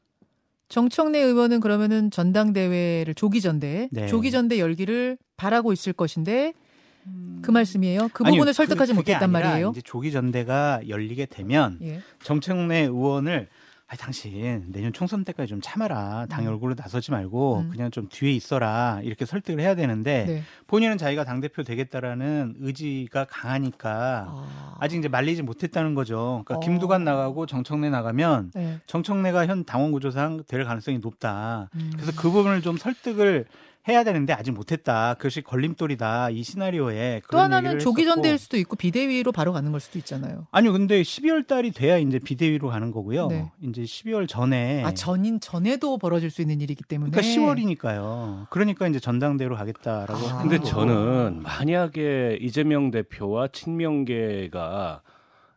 정청래 0.68 1.20
의원은 1.20 1.62
그러면은 1.62 2.12
전당대회를 2.12 3.16
조기 3.16 3.42
전대, 3.42 3.88
네. 3.92 4.08
조기 4.08 4.30
전대 4.32 4.60
열기를 4.60 5.18
바라고 5.38 5.72
있을 5.72 5.94
것인데 5.94 6.54
그 7.42 7.52
말씀이에요. 7.52 8.10
그 8.14 8.24
아니요, 8.26 8.38
부분을 8.40 8.54
설득하지 8.54 8.92
그- 8.94 8.98
못했단 8.98 9.32
말이에요. 9.32 9.70
이제 9.72 9.82
조기 9.82 10.12
전대가 10.12 10.82
열리게 10.88 11.26
되면 11.28 11.78
예. 11.82 12.02
정청래 12.24 12.80
의원을 12.82 13.48
아 13.92 13.96
당신 13.96 14.66
내년 14.72 14.94
총선 14.94 15.24
때까지 15.24 15.50
좀 15.50 15.62
참아라. 15.64 16.28
당의 16.30 16.48
음. 16.48 16.54
얼굴로 16.54 16.76
나서지 16.78 17.10
말고 17.10 17.62
음. 17.62 17.70
그냥 17.72 17.90
좀 17.90 18.08
뒤에 18.08 18.32
있어라. 18.34 19.00
이렇게 19.04 19.26
설득을 19.26 19.60
해야 19.60 19.74
되는데 19.74 20.26
네. 20.28 20.44
본인은 20.68 21.00
자기가 21.00 21.24
당 21.24 21.40
대표 21.40 21.64
되겠다라는 21.64 22.58
의지가 22.60 23.26
강하니까 23.26 24.26
아. 24.30 24.78
아직 24.80 24.98
이제 25.00 25.08
말리지 25.08 25.42
못했다는 25.42 25.96
거죠. 25.96 26.44
그러니까 26.46 26.58
어. 26.58 26.60
김두관 26.60 27.04
나가고 27.04 27.48
정청래 27.48 27.90
나가면 27.90 28.52
네. 28.54 28.80
정청래가 28.86 29.48
현 29.48 29.66
당원 29.66 29.92
구조상 29.92 30.44
될 30.48 30.66
가능성이 30.66 31.00
높다. 31.00 31.70
음. 31.74 31.90
그래서 31.96 32.12
그 32.16 32.30
부분을 32.30 32.62
좀 32.62 32.78
설득을 32.78 33.46
해야 33.90 34.04
되는데 34.04 34.34
아직 34.34 34.52
못했다. 34.52 35.16
그것이 35.16 35.42
걸림돌이다. 35.42 36.30
이 36.30 36.44
시나리오에 36.44 37.22
또 37.32 37.40
하나는 37.40 37.80
조기. 37.80 38.06
전대일 38.06 38.38
수도 38.38 38.58
있고 38.58 38.76
비대위로 38.76 39.32
바로 39.32 39.52
가는 39.54 39.72
걸 39.72 39.80
수도 39.80 40.00
있잖아요. 40.00 40.48
아니요, 40.52 40.72
근데 40.74 41.02
12월 41.02 41.46
달이 41.46 41.72
돼야 41.72 41.98
이제 41.98 42.20
비대위로 42.20 42.70
가는 42.70 42.92
거고요. 42.92 43.28
네. 43.28 43.52
이제 43.62 43.84
12월 43.84 44.28
전에. 44.28 44.84
아 44.84 44.94
전인 44.94 45.40
전에도 45.40 45.98
벌어질 45.98 46.32
수 46.32 46.42
있는 46.42 46.62
일이기 46.62 46.84
때문에. 46.84 47.12
그러니까 47.12 47.34
10월이니까요. 47.34 48.50
그러니까 48.50 48.88
이제 48.88 49.00
전당대로 49.00 49.56
가겠다라고. 49.56 50.28
아. 50.28 50.40
하는 50.40 50.50
근데. 50.50 50.64
저는 50.64 51.42
만약에 51.44 52.38
이재명 52.42 52.92
대표와 52.92 53.50
친명계가 53.50 55.02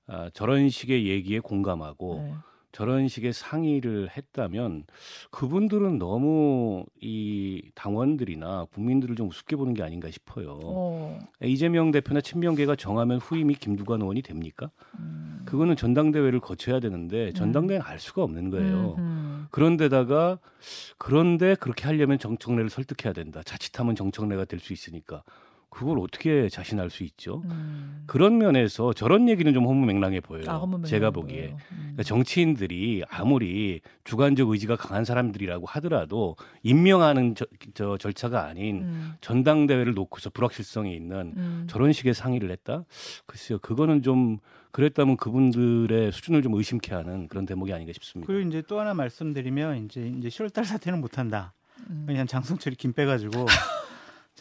아, 0.09 0.31
저런 0.35 0.69
식의 0.69 1.07
얘기에 1.07 1.39
공감하고 1.41 2.23
네. 2.25 2.35
저런 2.73 3.07
식의 3.07 3.35
상의를 3.35 4.09
했다면 4.17 4.85
그분들은 5.31 5.99
너무 5.99 6.85
이 7.00 7.62
당원들이나 7.75 8.67
국민들을 8.73 9.14
좀 9.14 9.29
우습게 9.29 9.57
보는 9.57 9.75
게 9.75 9.83
아닌가 9.83 10.11
싶어요. 10.11 10.59
어. 10.64 11.19
이재명 11.43 11.91
대표나 11.91 12.23
친명계가 12.23 12.76
정하면 12.76 13.19
후임이 13.19 13.55
김두관 13.57 14.00
의원이 14.00 14.23
됩니까? 14.23 14.71
음. 14.99 15.43
그거는 15.45 15.76
전당대회를 15.76 16.41
거쳐야 16.41 16.81
되는데 16.81 17.33
전당대회는 17.33 17.85
알 17.87 17.99
수가 18.00 18.23
없는 18.23 18.49
거예요. 18.50 18.95
음, 18.99 19.47
그런데다가 19.50 20.38
그런데 20.99 21.55
그렇게 21.57 21.85
하려면 21.85 22.19
정청래를 22.19 22.71
설득해야 22.71 23.12
된다. 23.12 23.43
자칫하면 23.45 23.97
정청래가 23.97 24.45
될 24.47 24.62
수 24.62 24.73
있으니까 24.73 25.25
그걸 25.73 25.99
어떻게 26.00 26.50
자신할 26.50 26.91
수 26.91 27.02
있죠? 27.02 27.41
음. 27.47 28.05
그런 28.07 28.37
면에서 28.37 28.93
저런 28.93 29.31
얘기는 29.31 29.50
좀 29.55 29.64
허무맹랑해 29.67 30.21
보여요. 30.21 30.45
아, 30.47 30.59
허무맹랑해 30.59 30.87
제가. 30.87 31.11
보기에. 31.11 31.55
음. 31.73 31.79
그러니까 31.79 32.02
정치인들이 32.02 33.05
아무리 33.09 33.81
주관적 34.05 34.50
의지가 34.50 34.76
강한 34.76 35.07
사람들이라고 35.07 35.64
하더라도 35.67 36.37
임명하는 36.62 37.35
저, 37.37 37.47
저 37.73 37.97
절차가 37.97 38.45
아닌 38.45 38.83
음. 38.83 39.12
전당대회를 39.23 39.95
놓고서 39.95 40.29
불확실성이 40.29 40.95
있는 40.95 41.33
음. 41.38 41.67
저런 41.71 41.93
식의 41.93 42.12
상의를 42.12 42.50
했다? 42.50 42.85
글쎄요, 43.25 43.59
그거는 43.59 44.02
좀 44.02 44.41
그랬다면 44.73 45.17
그분들의 45.17 46.12
수준을 46.12 46.43
좀 46.43 46.52
의심케 46.52 46.95
하는 46.95 47.29
그런 47.29 47.47
대목이 47.47 47.73
아닌가 47.73 47.95
싶습니다. 47.95 48.31
그리고 48.31 48.47
이제 48.47 48.62
또 48.69 48.79
하나 48.79 48.93
말씀드리면 48.93 49.87
이제 49.87 50.07
이제 50.19 50.29
10월달 50.29 50.64
사태는 50.67 51.00
못한다. 51.00 51.55
음. 51.88 52.05
그냥 52.07 52.26
장성철이 52.26 52.76
김 52.76 52.93
빼가지고 52.93 53.47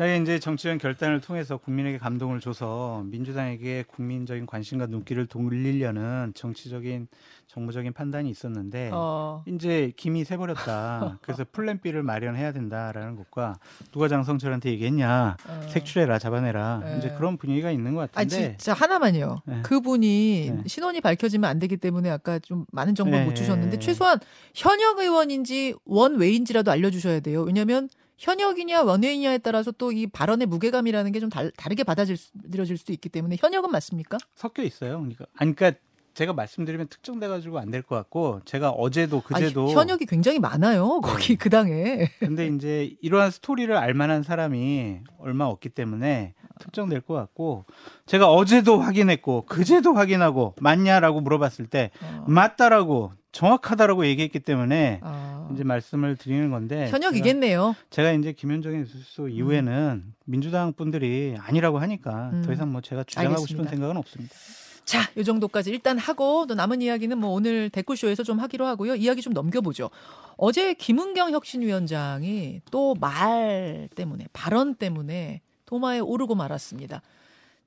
자기 0.01 0.19
이제 0.19 0.39
정치적 0.39 0.79
결단을 0.79 1.21
통해서 1.21 1.57
국민에게 1.57 1.99
감동을 1.99 2.39
줘서 2.39 3.03
민주당에게 3.05 3.83
국민적인 3.87 4.47
관심과 4.47 4.87
눈길을 4.87 5.27
돌리려는 5.27 6.31
정치적인 6.33 7.07
정무적인 7.45 7.93
판단이 7.93 8.27
있었는데 8.27 8.89
어. 8.93 9.43
이제 9.45 9.93
김이 9.97 10.23
새버렸다. 10.23 11.19
그래서 11.21 11.45
플랜 11.51 11.81
B를 11.81 12.01
마련해야 12.01 12.51
된다라는 12.51 13.15
것과 13.15 13.59
누가 13.91 14.07
장성철한테 14.07 14.71
얘기했냐 14.71 15.37
어. 15.47 15.67
색출해라 15.69 16.17
잡아내라 16.17 16.81
네. 16.83 16.97
이제 16.97 17.13
그런 17.15 17.37
분위기가 17.37 17.69
있는 17.69 17.93
것 17.93 18.11
같은데 18.11 18.57
진짜 18.57 18.73
하나만요. 18.73 19.41
네. 19.45 19.61
그분이 19.61 20.51
네. 20.55 20.63
신원이 20.65 21.01
밝혀지면 21.01 21.47
안 21.47 21.59
되기 21.59 21.77
때문에 21.77 22.09
아까 22.09 22.39
좀 22.39 22.65
많은 22.71 22.95
정보를 22.95 23.19
네. 23.19 23.25
못 23.25 23.35
주셨는데 23.35 23.77
최소한 23.77 24.17
현역 24.55 24.97
의원인지 24.97 25.75
원외인지라도 25.85 26.71
알려주셔야 26.71 27.19
돼요. 27.19 27.43
왜냐하면 27.43 27.87
현역이냐 28.21 28.83
원외이냐에 28.83 29.39
따라서 29.39 29.71
또 29.71 29.91
이 29.91 30.07
발언의 30.07 30.47
무게감이라는 30.47 31.11
게 31.11 31.19
좀 31.19 31.29
다르게 31.29 31.83
받아들여질 31.83 32.77
수도 32.77 32.93
있기 32.93 33.09
때문에 33.09 33.35
현역은 33.39 33.69
맞습니까? 33.71 34.17
섞여 34.35 34.63
있어요. 34.63 34.97
그러니까 34.99 35.25
아니 35.35 35.53
그러니까 35.55 35.79
제가 36.13 36.33
말씀드리면 36.33 36.87
특정돼 36.87 37.27
가지고 37.27 37.59
안 37.59 37.71
될 37.71 37.81
것 37.83 37.95
같고 37.95 38.41
제가 38.45 38.69
어제도 38.71 39.21
그제도 39.21 39.63
아니, 39.63 39.73
현역이 39.73 40.05
굉장히 40.05 40.39
많아요. 40.39 40.99
거기 41.01 41.35
그 41.35 41.49
당에. 41.49 42.09
근데 42.19 42.47
이제 42.47 42.95
이러한 43.01 43.31
스토리를 43.31 43.75
알 43.75 43.93
만한 43.93 44.23
사람이 44.23 44.99
얼마 45.19 45.45
없기 45.45 45.69
때문에 45.69 46.33
특정될 46.61 47.01
것 47.01 47.13
같고 47.13 47.65
제가 48.05 48.31
어제도 48.31 48.79
확인했고 48.79 49.45
그제도 49.45 49.93
확인하고 49.93 50.55
맞냐라고 50.61 51.21
물어봤을 51.21 51.67
때 51.67 51.91
어. 52.01 52.25
맞다라고 52.27 53.11
정확하다라고 53.31 54.05
얘기했기 54.07 54.39
때문에 54.39 54.99
아. 55.03 55.49
이제 55.53 55.63
말씀을 55.63 56.17
드리는 56.17 56.49
건데 56.51 56.89
현역이겠네요. 56.89 57.75
제가, 57.89 58.09
제가 58.09 58.11
이제 58.19 58.33
김현정의 58.33 58.79
뉴스 58.79 59.29
이후에는 59.29 60.03
민주당 60.25 60.73
분들이 60.73 61.35
아니라고 61.39 61.79
하니까 61.79 62.29
음. 62.33 62.41
더 62.45 62.51
이상 62.53 62.71
뭐 62.71 62.81
제가 62.81 63.03
주장하고 63.03 63.35
알겠습니다. 63.35 63.63
싶은 63.63 63.69
생각은 63.69 63.97
없습니다. 63.97 64.35
자, 64.83 64.99
이 65.15 65.23
정도까지 65.23 65.69
일단 65.69 65.97
하고 65.97 66.45
또 66.47 66.55
남은 66.55 66.81
이야기는 66.81 67.17
뭐 67.17 67.29
오늘 67.29 67.69
댓글쇼에서 67.69 68.23
좀 68.23 68.39
하기로 68.39 68.65
하고요. 68.65 68.95
이야기 68.95 69.21
좀 69.21 69.31
넘겨보죠. 69.31 69.89
어제 70.37 70.73
김은경 70.73 71.31
혁신위원장이 71.31 72.61
또 72.71 72.95
말 72.99 73.87
때문에 73.95 74.25
발언 74.33 74.75
때문에 74.75 75.41
도마에 75.71 75.99
오르고 75.99 76.35
말았습니다. 76.35 77.01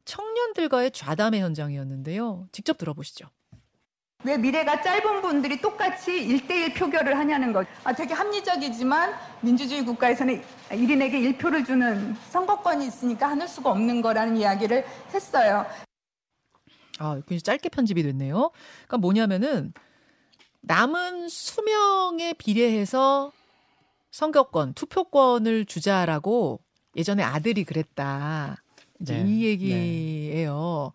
청년들과의 0.04 0.90
좌담의 0.90 1.40
현장이었는데요. 1.40 2.46
직접 2.52 2.76
들어보시죠. 2.76 3.28
왜 4.24 4.36
미래가 4.36 4.82
짧은 4.82 5.22
분들이 5.22 5.58
똑같이 5.58 6.10
1대1 6.12 6.74
표결을 6.76 7.16
하냐는 7.16 7.54
것. 7.54 7.66
아, 7.82 7.94
되게 7.94 8.12
합리적이지만 8.12 9.14
민주주의 9.40 9.82
국가에서는 9.82 10.42
1인에게 10.68 11.38
1표를 11.38 11.64
주는 11.64 12.14
선거권이 12.28 12.86
있으니까 12.86 13.30
하늘 13.30 13.48
수가 13.48 13.70
없는 13.70 14.02
거라는 14.02 14.36
이야기를 14.36 14.84
했어요. 15.14 15.64
아, 16.98 17.14
굉장히 17.26 17.40
짧게 17.40 17.70
편집이 17.70 18.02
됐네요. 18.02 18.50
그러니까 18.86 18.98
뭐냐면은 18.98 19.72
남은 20.60 21.28
수명에 21.30 22.34
비례해서 22.34 23.32
선거권, 24.10 24.74
투표권을 24.74 25.64
주자라고 25.64 26.63
예전에 26.96 27.22
아들이 27.22 27.64
그랬다. 27.64 28.62
이제 29.00 29.22
네, 29.22 29.28
이 29.28 29.44
얘기예요. 29.44 30.92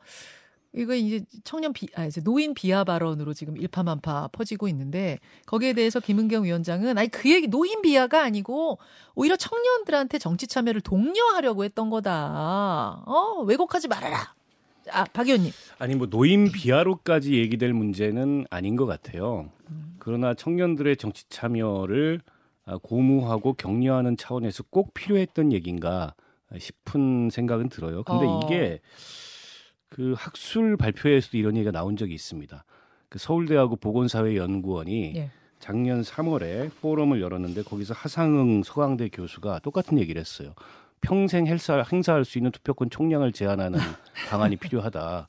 이거 0.74 0.94
이제 0.94 1.26
청년 1.44 1.74
비, 1.74 1.88
아, 1.96 2.06
이제 2.06 2.22
노인 2.22 2.54
비하 2.54 2.84
발언으로 2.84 3.34
지금 3.34 3.58
일파만파 3.58 4.30
퍼지고 4.32 4.68
있는데 4.68 5.20
거기에 5.48 5.74
대해서 5.74 6.00
김은경 6.00 6.44
위원장은 6.44 6.98
아니 6.98 7.08
그 7.08 7.32
얘기 7.32 7.48
노인 7.48 7.82
비하가 7.82 8.24
아니고 8.24 8.78
오히려 9.16 9.36
청년들한테 9.36 10.20
정치 10.20 10.46
참여를 10.46 10.82
독려하려고 10.82 11.64
했던 11.64 11.90
거다. 11.90 13.04
어, 13.06 13.44
왜곡하지 13.48 13.88
말아라. 13.88 14.36
아, 14.92 15.06
박 15.06 15.28
의원님. 15.28 15.52
아니 15.80 15.96
뭐 15.96 16.08
노인 16.08 16.52
비하로까지 16.52 17.34
얘기될 17.34 17.74
문제는 17.74 18.46
아닌 18.50 18.76
것 18.76 18.86
같아요. 18.86 19.50
그러나 19.98 20.34
청년들의 20.34 20.98
정치 20.98 21.28
참여를 21.30 22.22
아, 22.26 22.32
고무하고 22.78 23.54
격려하는 23.54 24.18
차원에서 24.18 24.64
꼭 24.70 24.94
필요했던 24.94 25.52
얘기인가 25.52 26.14
싶은 26.58 27.30
생각은 27.30 27.70
들어요. 27.70 28.04
근데 28.04 28.26
어. 28.26 28.42
이게 28.44 28.80
그 29.90 30.14
학술 30.18 30.78
발표에서도 30.78 31.38
이런 31.38 31.56
얘기가 31.56 31.72
나온 31.72 31.98
적이 31.98 32.14
있습니다. 32.14 32.64
그 33.10 33.20
서울대하고 33.20 33.76
보건사회연구원이 33.78 35.14
예. 35.16 35.32
작년 35.60 36.02
3월에 36.02 36.72
포럼을 36.80 37.22
열었는데 37.22 37.64
거기서 37.64 37.94
하상흥 37.94 38.64
서강대 38.64 39.10
교수가 39.10 39.60
똑같은 39.60 40.00
얘기를 40.00 40.20
했어요. 40.20 40.54
평생 41.02 41.48
행사, 41.48 41.84
행사할 41.92 42.24
수 42.24 42.38
있는 42.38 42.52
투표권 42.52 42.90
총량을 42.90 43.32
제한하는 43.32 43.80
방안이 44.30 44.58
필요하다. 44.58 45.28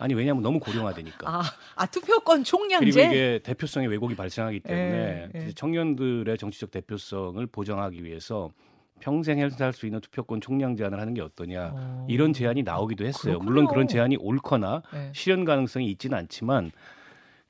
아니 0.00 0.14
왜냐하면 0.14 0.42
너무 0.42 0.58
고령화되니까. 0.58 1.28
아, 1.28 1.42
아 1.76 1.86
투표권 1.86 2.42
그리고 2.42 2.44
총량제. 2.44 2.88
이게 2.88 3.40
대표성의 3.44 3.88
왜곡이 3.88 4.16
발생하기 4.16 4.60
때문에 4.60 5.28
예, 5.34 5.46
예. 5.46 5.52
청년들의 5.52 6.38
정치적 6.38 6.70
대표성을 6.70 7.46
보장하기 7.46 8.02
위해서 8.02 8.50
평생 9.00 9.38
행사할 9.38 9.72
수 9.74 9.86
있는 9.86 10.00
투표권 10.00 10.40
총량 10.40 10.76
제한을 10.76 10.98
하는 11.00 11.12
게 11.14 11.20
어떠냐 11.20 11.72
어. 11.74 12.06
이런 12.08 12.32
제안이 12.32 12.62
나오기도 12.62 13.04
했어요. 13.04 13.34
그렇군요. 13.38 13.50
물론 13.50 13.66
그런 13.66 13.88
제안이 13.88 14.16
옳거나 14.18 14.82
네. 14.92 15.10
실현 15.14 15.44
가능성이 15.44 15.90
있지는 15.90 16.16
않지만 16.18 16.72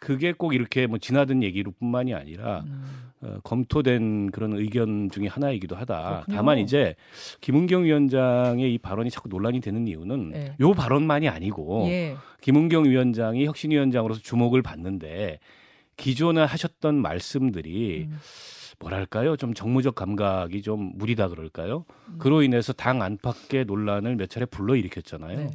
그게 0.01 0.33
꼭 0.33 0.55
이렇게 0.55 0.87
뭐 0.87 0.99
지나든 0.99 1.43
얘기로뿐만이 1.45 2.15
아니라 2.15 2.65
음. 2.67 3.11
어, 3.21 3.39
검토된 3.45 4.31
그런 4.31 4.55
의견 4.55 5.11
중에 5.11 5.27
하나이기도 5.27 5.77
하다. 5.77 6.03
그렇군요. 6.03 6.37
다만 6.37 6.59
이제 6.59 6.97
김은경 7.43 7.85
위원장의 7.85 8.73
이 8.73 8.79
발언이 8.79 9.11
자꾸 9.11 9.29
논란이 9.29 9.61
되는 9.61 9.87
이유는 9.87 10.31
네. 10.31 10.57
요 10.59 10.73
발언만이 10.73 11.29
아니고 11.29 11.85
예. 11.89 12.17
김은경 12.41 12.87
위원장이 12.87 13.45
혁신위원장으로서 13.45 14.23
주목을 14.23 14.63
받는데 14.63 15.39
기존에 15.99 16.43
하셨던 16.43 16.97
말씀들이 16.97 18.09
음. 18.09 18.19
뭐랄까요 18.79 19.37
좀 19.37 19.53
정무적 19.53 19.95
감각이 19.95 20.63
좀 20.63 20.93
무리다 20.95 21.29
그럴까요? 21.29 21.85
음. 22.09 22.17
그로 22.19 22.43
인해서 22.43 22.73
당 22.73 23.03
안팎의 23.03 23.67
논란을 23.67 24.17
몇 24.17 24.31
차례 24.31 24.47
불러일으켰잖아요. 24.47 25.39
네. 25.39 25.51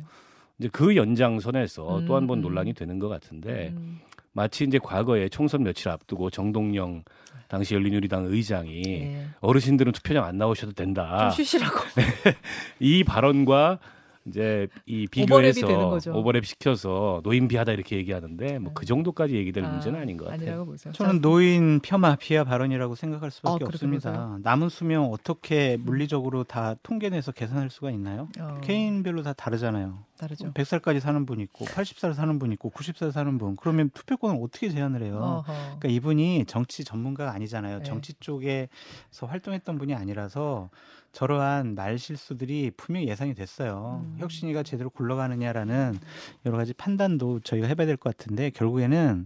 이제 0.59 0.69
그 0.71 0.95
연장선에서 0.95 1.99
음, 1.99 2.05
또한번 2.05 2.39
음. 2.39 2.41
논란이 2.43 2.73
되는 2.73 2.99
것 2.99 3.09
같은데 3.09 3.73
음. 3.75 3.99
마치 4.35 4.65
이제 4.65 4.77
과거에 4.77 5.29
총선 5.29 5.63
며칠 5.63 5.89
앞두고 5.89 6.29
정동영 6.29 7.03
당시 7.47 7.73
열린우리당 7.73 8.25
의장이 8.25 8.83
예. 8.85 9.27
어르신들은 9.39 9.93
투표장 9.93 10.25
안 10.25 10.37
나오셔도 10.37 10.73
된다. 10.73 11.29
좀 11.29 11.31
쉬시라고. 11.31 11.79
이 12.79 13.03
발언과 13.05 13.79
이제 14.27 14.67
이 14.87 15.07
비교해서 15.07 15.67
거죠. 15.67 16.11
오버랩 16.11 16.43
시켜서 16.43 17.21
노인비하다 17.23 17.73
이렇게 17.73 17.95
얘기하는데 17.97 18.57
뭐그 18.57 18.85
정도까지 18.85 19.35
얘기될 19.35 19.63
아, 19.63 19.69
문제는 19.69 19.99
아닌 19.99 20.17
것 20.17 20.25
같아요. 20.25 20.39
아니라고 20.39 20.65
보세요. 20.65 20.91
저는 20.93 21.21
노인 21.21 21.79
폄하 21.79 22.15
비하 22.15 22.43
발언이라고 22.43 22.95
생각할 22.95 23.29
수밖에 23.29 23.63
아, 23.63 23.67
없습니다. 23.67 24.11
보세요? 24.11 24.39
남은 24.41 24.69
수명 24.69 25.11
어떻게 25.11 25.77
물리적으로 25.77 26.43
다 26.43 26.75
통계내서 26.81 27.31
계산할 27.33 27.69
수가 27.69 27.91
있나요? 27.91 28.27
어, 28.39 28.59
개인별로 28.63 29.21
다 29.21 29.33
다르잖아요. 29.33 30.03
다르죠. 30.17 30.53
100살까지 30.53 30.99
사는 30.99 31.25
분 31.25 31.39
있고 31.41 31.65
80살 31.65 32.13
사는 32.13 32.39
분 32.39 32.51
있고 32.53 32.69
90살 32.71 33.11
사는 33.11 33.37
분. 33.37 33.55
그러면 33.55 33.89
투표권을 33.91 34.39
어떻게 34.41 34.69
제한을 34.69 35.03
해요? 35.03 35.17
어허. 35.17 35.53
그러니까 35.53 35.89
이분이 35.89 36.45
정치 36.47 36.83
전문가가 36.83 37.31
아니잖아요. 37.33 37.79
네. 37.79 37.83
정치 37.83 38.13
쪽에서 38.13 39.25
활동했던 39.27 39.77
분이 39.77 39.93
아니라서 39.93 40.69
저러한 41.11 41.75
말 41.75 41.97
실수들이 41.97 42.71
분명히 42.75 43.07
예상이 43.07 43.33
됐어요. 43.33 44.01
음. 44.03 44.15
혁신이가 44.19 44.63
제대로 44.63 44.89
굴러가느냐라는 44.89 45.97
여러 46.45 46.57
가지 46.57 46.73
판단도 46.73 47.39
저희가 47.41 47.67
해봐야 47.67 47.87
될 47.87 47.95
것 47.97 48.15
같은데 48.17 48.49
결국에는 48.49 49.25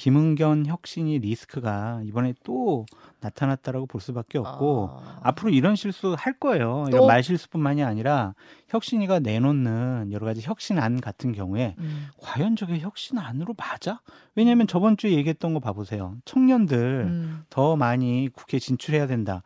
김은견 0.00 0.64
혁신이 0.64 1.18
리스크가 1.18 2.00
이번에 2.06 2.32
또 2.42 2.86
나타났다라고 3.20 3.84
볼 3.84 4.00
수밖에 4.00 4.38
없고 4.38 4.88
아. 4.94 5.20
앞으로 5.22 5.50
이런 5.50 5.76
실수 5.76 6.16
할 6.18 6.32
거예요. 6.32 6.86
또? 6.90 6.96
이런 6.96 7.06
말 7.06 7.22
실수뿐만이 7.22 7.84
아니라 7.84 8.34
혁신이가 8.68 9.18
내놓는 9.18 10.08
여러 10.10 10.24
가지 10.24 10.40
혁신안 10.40 11.02
같은 11.02 11.32
경우에 11.32 11.74
음. 11.80 12.06
과연 12.16 12.56
저게 12.56 12.78
혁신안으로 12.78 13.54
맞아? 13.58 14.00
왜냐하면 14.36 14.66
저번 14.66 14.96
주에 14.96 15.10
얘기했던 15.12 15.52
거 15.52 15.60
봐보세요. 15.60 16.16
청년들 16.24 17.04
음. 17.06 17.42
더 17.50 17.76
많이 17.76 18.30
국회에 18.32 18.58
진출해야 18.58 19.06
된다. 19.06 19.42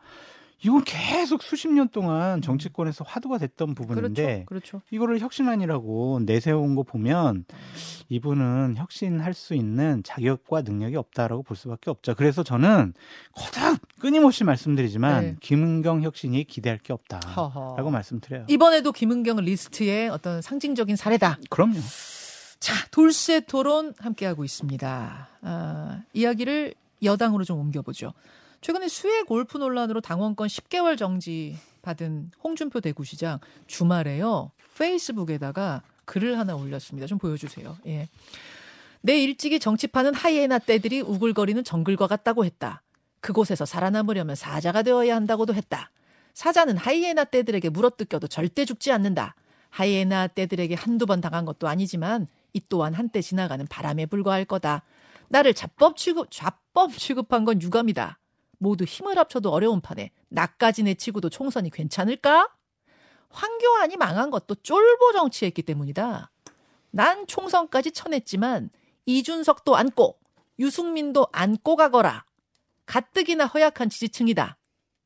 이건 0.63 0.83
계속 0.83 1.43
수십 1.43 1.67
년 1.67 1.89
동안 1.89 2.41
정치권에서 2.41 3.03
화두가 3.05 3.37
됐던 3.37 3.75
부분인데 3.75 4.45
그렇죠. 4.47 4.77
그렇죠. 4.77 4.81
이거를 4.89 5.19
혁신안이라고 5.19 6.21
내세운 6.25 6.75
거 6.75 6.83
보면 6.83 7.45
이분은 8.09 8.75
혁신할 8.77 9.33
수 9.33 9.53
있는 9.53 10.01
자격과 10.03 10.61
능력이 10.61 10.95
없다라고 10.95 11.43
볼 11.43 11.57
수밖에 11.57 11.89
없죠. 11.89 12.15
그래서 12.15 12.41
저는 12.43 12.93
거듭 13.33 13.79
끊임없이 13.99 14.43
말씀드리지만 14.43 15.23
네. 15.23 15.35
김은경 15.41 16.03
혁신이 16.03 16.45
기대할 16.45 16.79
게 16.79 16.93
없다라고 16.93 17.41
허허. 17.41 17.91
말씀드려요. 17.91 18.45
이번에도 18.47 18.91
김은경 18.91 19.37
리스트의 19.37 20.09
어떤 20.09 20.41
상징적인 20.41 20.95
사례다. 20.95 21.37
그럼요. 21.49 21.79
자, 22.59 22.73
돌쇠 22.91 23.41
토론 23.41 23.93
함께하고 23.99 24.43
있습니다. 24.43 25.29
아, 25.41 26.01
이야기를 26.13 26.73
여당으로 27.03 27.43
좀 27.43 27.59
옮겨보죠. 27.59 28.13
최근에 28.61 28.87
수해 28.87 29.23
골프 29.23 29.57
논란으로 29.57 30.01
당원권 30.01 30.47
10개월 30.47 30.97
정지 30.97 31.57
받은 31.81 32.31
홍준표 32.43 32.81
대구시장 32.81 33.39
주말에요. 33.67 34.51
페이스북에다가 34.77 35.83
글을 36.05 36.37
하나 36.37 36.55
올렸습니다. 36.55 37.07
좀 37.07 37.17
보여주세요. 37.17 37.77
예. 37.87 38.09
내 39.01 39.21
일찍이 39.21 39.59
정치파는 39.59 40.15
하이에나 40.15 40.59
떼들이 40.59 41.01
우글거리는 41.01 41.63
정글과 41.63 42.07
같다고 42.07 42.43
했다. 42.43 42.81
그곳에서 43.21 43.65
살아남으려면 43.65 44.35
사자가 44.35 44.81
되어야 44.81 45.15
한다고도 45.15 45.53
했다. 45.53 45.91
사자는 46.33 46.77
하이에나 46.77 47.23
떼들에게 47.23 47.69
물어뜯겨도 47.69 48.27
절대 48.27 48.65
죽지 48.65 48.91
않는다. 48.91 49.35
하이에나 49.69 50.27
떼들에게 50.27 50.75
한두 50.75 51.05
번 51.05 51.21
당한 51.21 51.45
것도 51.45 51.67
아니지만 51.67 52.27
이 52.53 52.61
또한 52.69 52.93
한때 52.93 53.21
지나가는 53.21 53.65
바람에 53.67 54.05
불과할 54.05 54.45
거다. 54.45 54.83
나를 55.29 55.53
자법 55.53 55.97
취급, 55.97 56.27
좌법 56.31 56.97
취급한 56.97 57.45
건 57.45 57.61
유감이다. 57.61 58.17
모두 58.59 58.83
힘을 58.83 59.17
합쳐도 59.17 59.51
어려운 59.51 59.81
판에 59.81 60.11
나까지 60.29 60.83
내치고도 60.83 61.29
총선이 61.29 61.69
괜찮을까? 61.69 62.49
황교안이 63.29 63.97
망한 63.97 64.31
것도 64.31 64.55
쫄보 64.55 65.11
정치했기 65.13 65.63
때문이다. 65.63 66.31
난 66.91 67.27
총선까지 67.27 67.91
쳐냈지만 67.91 68.69
이준석도 69.05 69.75
안고 69.75 70.17
유승민도 70.59 71.27
안고 71.31 71.75
가거라. 71.75 72.25
가뜩이나 72.85 73.45
허약한 73.45 73.89
지지층이다. 73.89 74.57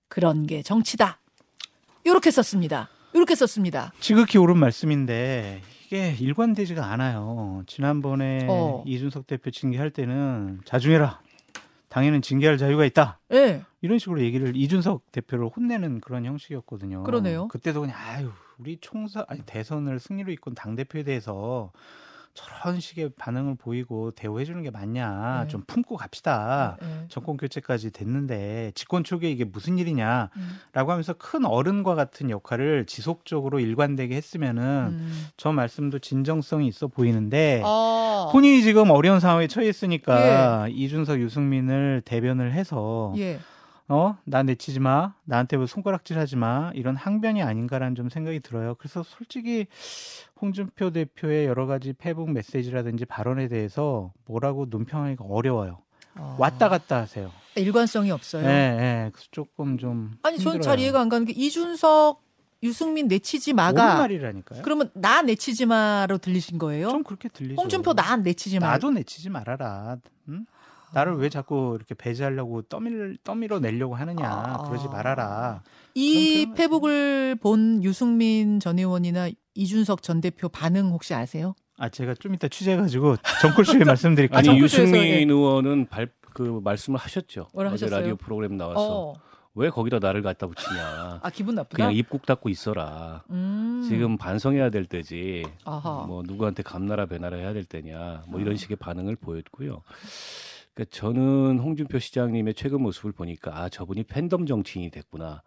그런 0.08 0.46
게 0.46 0.62
정치다. 0.62 1.20
이렇게 2.04 2.32
썼습니다. 2.32 2.90
이렇게 3.14 3.36
썼습니다. 3.36 3.92
지극히 4.00 4.38
옳은 4.38 4.58
말씀인데 4.58 5.62
이게 5.86 6.16
일관되지가 6.20 6.86
않아요. 6.86 7.64
지난번에 7.66 8.46
어. 8.48 8.84
이준석 8.86 9.26
대표 9.26 9.50
징계할 9.50 9.90
때는 9.90 10.62
자중해라. 10.66 11.20
당에는 11.90 12.22
징계할 12.22 12.58
자유가 12.58 12.86
있다. 12.86 13.20
예. 13.34 13.64
이런 13.82 14.00
식으로 14.00 14.22
얘기를 14.22 14.56
이준석 14.56 15.12
대표를 15.12 15.48
혼내는 15.48 16.02
그런 16.02 16.26
형식이었거든요. 16.26 17.04
그러네요. 17.04 17.48
그때도 17.48 17.82
그냥 17.82 17.98
아유 17.98 18.32
우리 18.58 18.78
총선 18.80 19.26
아니 19.28 19.42
대선을 19.46 20.00
승리로 20.00 20.32
이끈 20.32 20.54
당 20.54 20.76
대표에 20.76 21.04
대해서 21.04 21.72
저런 22.34 22.80
식의 22.80 23.12
반응을 23.18 23.56
보이고 23.56 24.12
대우해 24.12 24.46
주는 24.46 24.62
게 24.62 24.70
맞냐 24.70 25.42
네. 25.44 25.48
좀 25.50 25.64
품고 25.68 25.98
갑시다. 25.98 26.78
예. 26.82 27.06
정권 27.10 27.38
교체까지 27.38 27.92
됐는데 27.92 28.72
집권 28.76 29.04
초기에 29.04 29.30
이게 29.30 29.44
무슨 29.44 29.78
일이냐라고 29.78 30.30
음. 30.38 30.60
하면서 30.74 31.14
큰 31.14 31.46
어른과 31.46 31.96
같은 31.96 32.30
역할을 32.30 32.86
지속적으로 32.86 33.60
일관되게 33.60 34.16
했으면은 34.16 34.64
음. 34.92 35.28
저 35.38 35.52
말씀도 35.52 36.00
진정성이 36.00 36.68
있어 36.68 36.88
보이는데 36.88 37.62
아. 37.66 38.30
본인이 38.32 38.62
지금 38.62 38.90
어려운 38.90 39.20
상황에 39.20 39.48
처했으니까 39.48 40.68
이준석 40.70 41.20
유승민을 41.20 42.04
대변을 42.06 42.54
해서 42.54 43.14
예. 43.18 43.40
어, 43.90 44.18
나 44.24 44.44
내치지 44.44 44.80
마. 44.80 45.16
나한테 45.26 45.58
뭐 45.58 45.66
손가락질 45.66 46.18
하지 46.20 46.36
마. 46.36 46.72
이런 46.76 46.96
항변이 46.96 47.42
아닌가라는 47.42 47.96
좀 47.96 48.10
생각이 48.10 48.40
들어요. 48.40 48.76
그래서 48.76 49.04
솔직히 49.04 49.66
홍준표 50.40 50.92
대표의 50.92 51.48
여러 51.48 51.66
가지 51.66 51.94
페북 51.94 52.32
메시지라든지 52.32 53.06
발언에 53.06 53.48
대해서 53.48 54.14
뭐라고 54.26 54.68
논평하기가 54.70 55.26
어려워요. 55.26 55.80
아. 56.14 56.36
왔다 56.38 56.70
갔다 56.70 56.98
하세요. 56.98 57.32
일관성이 57.56 58.12
없어요. 58.12 58.46
예, 58.46 58.50
예. 58.50 59.10
그래서 59.12 59.28
조금 59.32 59.78
좀 59.80 60.12
아니 60.22 60.38
저는 60.38 60.58
힘들어요. 60.58 60.62
잘 60.62 60.80
이해가 60.80 61.02
안 61.02 61.10
가는 61.10 61.26
게 61.26 61.34
이준석, 61.34 62.22
유승민 62.62 63.08
내치지 63.08 63.54
마가 63.54 63.98
말이라니까요. 63.98 64.62
그러면 64.62 64.92
나 64.94 65.22
내치지 65.24 65.66
마로 65.66 66.20
들리신 66.20 66.60
거예요? 66.60 66.90
좀 66.90 67.04
그렇게 67.04 67.28
들리죠. 67.30 67.60
홍준표 67.60 67.94
나 67.94 68.18
내치지 68.18 68.60
마. 68.60 68.72
나도 68.72 68.92
내치지 68.92 69.30
말아라. 69.30 69.98
응? 70.30 70.46
나를 70.94 71.16
왜 71.18 71.30
자꾸 71.30 71.74
이렇게 71.76 71.94
배제하려고 71.96 72.62
떠밀 72.64 73.18
떠밀어 73.24 73.60
내려고 73.60 73.96
하느냐. 73.96 74.26
아. 74.26 74.64
그러지 74.68 74.88
말아라. 74.88 75.62
이 75.96 76.48
페북을 76.56 77.38
본 77.42 77.84
유승민 77.84 78.60
전 78.60 78.80
의원이나 78.80 79.30
이준석 79.56 80.02
전 80.02 80.22
대표 80.22 80.50
반응 80.50 80.92
혹시 80.92 81.14
아세요? 81.14 81.56
아 81.78 81.90
제가 81.90 82.14
좀 82.16 82.34
이따 82.34 82.48
취재해가지고 82.48 83.18
정콜쇼에 83.42 83.84
말씀드릴게요. 83.86 84.38
아니 84.38 84.60
유승민 84.60 85.02
예. 85.04 85.18
의원은 85.20 85.88
발, 85.88 86.10
그 86.34 86.60
말씀을 86.64 87.00
하셨죠. 87.00 87.48
어제 87.54 87.70
하셨어요? 87.70 88.00
라디오 88.00 88.16
프로그램 88.16 88.58
나와서 88.58 89.10
어. 89.12 89.14
왜 89.56 89.70
거기다 89.70 90.00
나를 90.00 90.22
갖다 90.22 90.48
붙이냐. 90.48 91.20
아 91.22 91.30
기분 91.32 91.56
나쁘다. 91.56 91.76
그냥 91.76 91.94
입국 91.94 92.26
닫고 92.26 92.50
있어라. 92.50 93.24
음. 93.30 93.86
지금 93.88 94.18
반성해야 94.18 94.70
될 94.70 94.86
때지. 94.86 95.46
아하. 95.66 96.06
뭐 96.08 96.22
누구한테 96.26 96.64
감나라 96.64 97.06
배나라 97.08 97.38
해야 97.38 97.52
될 97.54 97.66
때냐. 97.66 98.24
뭐 98.28 98.40
이런 98.40 98.54
아. 98.54 98.58
식의 98.58 98.78
반응을 98.78 99.16
보였고요. 99.16 99.82
그러니까 100.74 100.96
저는 100.96 101.60
홍준표 101.60 102.00
시장님의 102.00 102.54
최근 102.54 102.82
모습을 102.82 103.12
보니까 103.12 103.58
아 103.58 103.70
저분이 103.70 104.04
팬덤 104.04 104.46
정치인이 104.46 104.90
됐구나. 104.92 105.42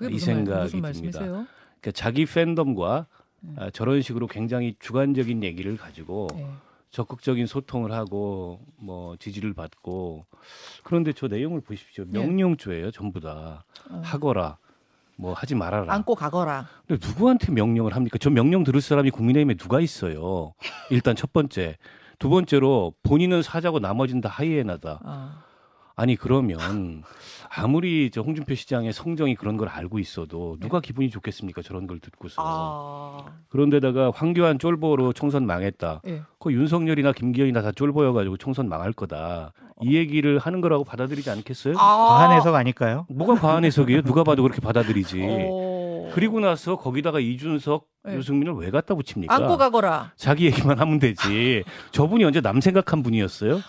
이 0.00 0.04
말, 0.04 0.18
생각이 0.18 0.62
무슨 0.62 0.70
듭니다. 0.70 0.88
말씀이세요? 0.88 1.46
그러니까 1.80 1.90
자기 1.92 2.24
팬덤과 2.26 3.06
음. 3.44 3.56
아, 3.58 3.70
저런 3.70 4.00
식으로 4.02 4.26
굉장히 4.26 4.74
주관적인 4.78 5.42
얘기를 5.42 5.76
가지고 5.76 6.28
네. 6.34 6.48
적극적인 6.90 7.46
소통을 7.46 7.92
하고 7.92 8.60
뭐 8.76 9.16
지지를 9.16 9.52
받고 9.54 10.26
그런데 10.84 11.12
저 11.12 11.26
내용을 11.26 11.60
보십시오. 11.60 12.04
예. 12.06 12.10
명령조예요, 12.18 12.90
전부 12.90 13.20
다. 13.20 13.64
어. 13.90 14.00
하거라. 14.04 14.58
뭐 15.16 15.34
하지 15.34 15.54
말아라. 15.54 15.92
안고 15.92 16.14
가거라. 16.14 16.66
근데 16.86 17.06
누구한테 17.06 17.52
명령을 17.52 17.94
합니까? 17.94 18.18
저 18.18 18.30
명령 18.30 18.64
들을 18.64 18.80
사람이 18.80 19.10
국민의힘에 19.10 19.54
누가 19.54 19.80
있어요? 19.80 20.54
일단 20.90 21.14
첫 21.16 21.32
번째. 21.32 21.76
두 22.22 22.28
번째로 22.28 22.94
본인은 23.02 23.42
사자고 23.42 23.80
나머지는 23.80 24.20
다 24.20 24.28
하이에나다. 24.28 25.00
아. 25.04 25.42
아니 25.96 26.14
그러면 26.14 27.02
아무리 27.48 28.12
저 28.12 28.20
홍준표 28.20 28.54
시장의 28.54 28.92
성정이 28.92 29.34
그런 29.34 29.56
걸 29.56 29.68
알고 29.68 29.98
있어도 29.98 30.56
누가 30.60 30.78
기분이 30.78 31.10
좋겠습니까? 31.10 31.62
저런 31.62 31.88
걸 31.88 31.98
듣고서. 31.98 32.36
아. 32.38 33.24
그런데다가 33.48 34.12
황교안 34.14 34.60
쫄보로 34.60 35.12
총선 35.14 35.46
망했다. 35.46 36.02
예. 36.06 36.22
그 36.38 36.52
윤석열이나 36.52 37.10
김기현이나 37.10 37.60
다 37.60 37.72
쫄보여가지고 37.72 38.36
총선 38.36 38.68
망할 38.68 38.92
거다. 38.92 39.52
이 39.80 39.96
얘기를 39.96 40.38
하는 40.38 40.60
거라고 40.60 40.84
받아들이지 40.84 41.28
않겠어요? 41.28 41.74
과한 41.74 42.36
해석 42.36 42.54
아닐까요? 42.54 43.04
뭐가 43.10 43.34
과한 43.34 43.64
해석이에요? 43.64 44.02
누가 44.02 44.22
봐도 44.22 44.44
그렇게 44.44 44.60
받아들이지. 44.60 45.20
어. 45.28 45.71
그리고 46.14 46.40
나서 46.40 46.76
거기다가 46.76 47.20
이준석, 47.20 47.86
네. 48.04 48.16
유승민을 48.16 48.54
왜 48.54 48.70
갖다 48.70 48.94
붙입니까? 48.94 49.34
안고 49.34 49.56
가거라. 49.56 50.12
자기 50.16 50.46
얘기만 50.46 50.78
하면 50.78 50.98
되지. 50.98 51.64
저분이 51.92 52.24
언제 52.24 52.40
남 52.40 52.60
생각한 52.60 53.02
분이었어요? 53.02 53.60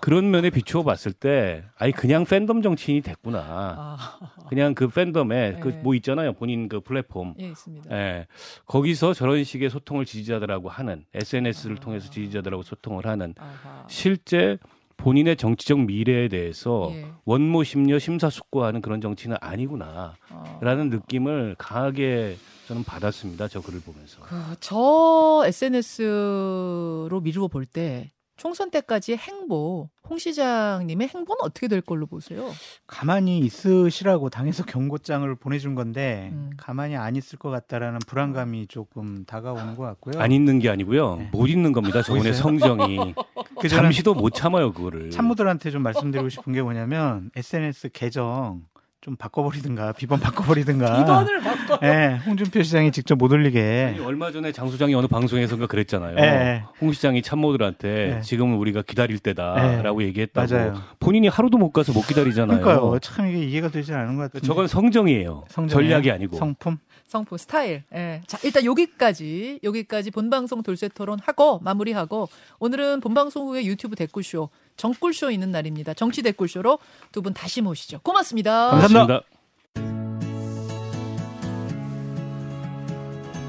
그런 0.00 0.32
면에 0.32 0.50
비추어 0.50 0.82
봤을 0.82 1.12
때, 1.12 1.64
아니 1.78 1.92
그냥 1.92 2.24
팬덤 2.24 2.60
정치인이 2.60 3.02
됐구나. 3.02 3.38
아. 3.38 4.18
그냥 4.48 4.74
그 4.74 4.88
팬덤에 4.88 5.52
네. 5.52 5.60
그뭐 5.60 5.94
있잖아요. 5.94 6.32
본인 6.32 6.68
그 6.68 6.80
플랫폼. 6.80 7.34
예, 7.38 7.46
있습니다. 7.50 7.96
예. 7.96 8.26
거기서 8.66 9.14
저런 9.14 9.44
식의 9.44 9.70
소통을 9.70 10.04
지지자들하고 10.04 10.68
하는 10.68 11.04
SNS를 11.14 11.76
아. 11.76 11.80
통해서 11.80 12.10
지지자들하고 12.10 12.64
소통을 12.64 13.06
하는 13.06 13.32
아하. 13.38 13.84
실제 13.86 14.58
본인의 15.02 15.36
정치적 15.36 15.80
미래에 15.80 16.28
대해서 16.28 16.90
예. 16.92 17.06
원모 17.24 17.64
심려 17.64 17.98
심사숙고하는 17.98 18.80
그런 18.80 19.00
정치는 19.00 19.36
아니구나. 19.40 20.14
어. 20.30 20.58
라는 20.62 20.90
느낌을 20.90 21.56
강하게 21.58 22.36
저는 22.68 22.84
받았습니다. 22.84 23.48
저 23.48 23.60
글을 23.60 23.80
보면서. 23.80 24.20
그, 24.22 24.36
저 24.60 25.42
SNS로 25.46 27.20
미루어 27.20 27.48
볼 27.48 27.66
때 27.66 28.12
총선 28.36 28.70
때까지의 28.70 29.18
행보, 29.18 29.88
홍 30.08 30.18
시장님의 30.18 31.08
행보는 31.08 31.38
어떻게 31.42 31.68
될 31.68 31.80
걸로 31.80 32.06
보세요? 32.06 32.50
가만히 32.86 33.38
있으시라고 33.40 34.30
당에서 34.30 34.64
경고장을 34.64 35.32
보내준 35.36 35.74
건데 35.74 36.30
음. 36.32 36.50
가만히 36.56 36.96
안 36.96 37.14
있을 37.14 37.38
것 37.38 37.50
같다라는 37.50 38.00
불안감이 38.06 38.66
조금 38.66 39.24
다가오는 39.24 39.76
것 39.76 39.84
같고요. 39.84 40.20
안 40.20 40.32
있는 40.32 40.58
게 40.58 40.68
아니고요. 40.70 41.16
네. 41.16 41.28
못 41.32 41.46
있는 41.46 41.72
겁니다. 41.72 42.02
저분의 42.02 42.32
있어요? 42.32 42.42
성정이. 42.42 43.14
그 43.60 43.68
잠시도 43.68 44.14
못 44.14 44.30
참아요, 44.30 44.72
그거를. 44.72 45.10
참모들한테 45.10 45.70
좀 45.70 45.82
말씀드리고 45.82 46.28
싶은 46.28 46.52
게 46.52 46.62
뭐냐면 46.62 47.30
SNS 47.36 47.90
계정 47.92 48.62
좀 49.02 49.16
바꿔버리든가 49.16 49.92
비번 49.94 50.20
바꿔버리든가. 50.20 50.94
비번을 51.02 51.40
바꿔. 51.40 51.78
예, 51.84 52.20
홍준표 52.24 52.62
시장이 52.62 52.92
직접 52.92 53.16
못 53.16 53.32
올리게. 53.32 53.94
아니, 53.96 54.06
얼마 54.06 54.30
전에 54.30 54.52
장 54.52 54.68
수장이 54.68 54.94
어느 54.94 55.08
방송에서인가 55.08 55.66
그랬잖아요. 55.66 56.16
예. 56.18 56.62
홍 56.80 56.92
시장이 56.92 57.20
참모들한테 57.22 57.88
네. 57.88 58.20
지금은 58.20 58.56
우리가 58.58 58.82
기다릴 58.82 59.18
때다라고 59.18 60.04
얘기했다고. 60.04 60.54
맞아요. 60.54 60.74
본인이 61.00 61.26
하루도 61.26 61.58
못 61.58 61.72
가서 61.72 61.92
못 61.92 62.02
기다리잖아요. 62.06 62.60
그러니까요. 62.60 62.98
참 63.00 63.26
이게 63.26 63.44
이해가 63.44 63.70
되지 63.70 63.92
않은 63.92 64.14
것 64.14 64.22
같은데. 64.22 64.46
저건 64.46 64.68
성정이에요. 64.68 65.46
성정이에요? 65.48 65.88
전략이 65.90 66.10
아니고. 66.12 66.36
성품. 66.36 66.78
성품 67.12 67.36
스타일. 67.36 67.84
예. 67.94 68.22
자, 68.26 68.38
일단 68.42 68.64
여기까지 68.64 69.60
여기까지 69.62 70.10
본방송 70.10 70.62
돌쇠 70.62 70.88
토론 70.88 71.18
하고 71.20 71.58
마무리하고 71.60 72.28
오늘은 72.58 73.00
본방송 73.00 73.48
후에 73.48 73.66
유튜브 73.66 73.94
댓글쇼 73.96 74.48
정꿀쇼 74.76 75.30
있는 75.30 75.50
날입니다. 75.50 75.92
정치 75.94 76.22
댓글쇼로 76.22 76.78
두 77.12 77.22
분 77.22 77.34
다시 77.34 77.60
모시죠. 77.60 78.00
고맙습니다. 78.02 78.70
감사합니다. 78.70 79.20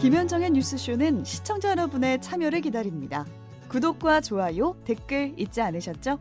김현정의 0.02 0.52
뉴스쇼는 0.52 1.24
시청자 1.24 1.72
여러분의 1.72 2.22
참여를 2.22 2.60
기다립니다. 2.62 3.26
구독과 3.70 4.20
좋아요, 4.22 4.76
댓글 4.84 5.34
잊지 5.38 5.62
않으셨죠? 5.62 6.20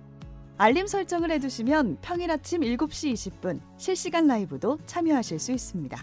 알림 0.57 0.87
설정을 0.87 1.33
해두시면 1.33 1.99
평일 2.01 2.31
아침 2.31 2.61
7시 2.61 3.13
20분 3.13 3.61
실시간 3.77 4.29
라이브도 4.29 4.79
참여하실 4.87 5.41
수 5.41 5.51
있습니다. 5.51 6.01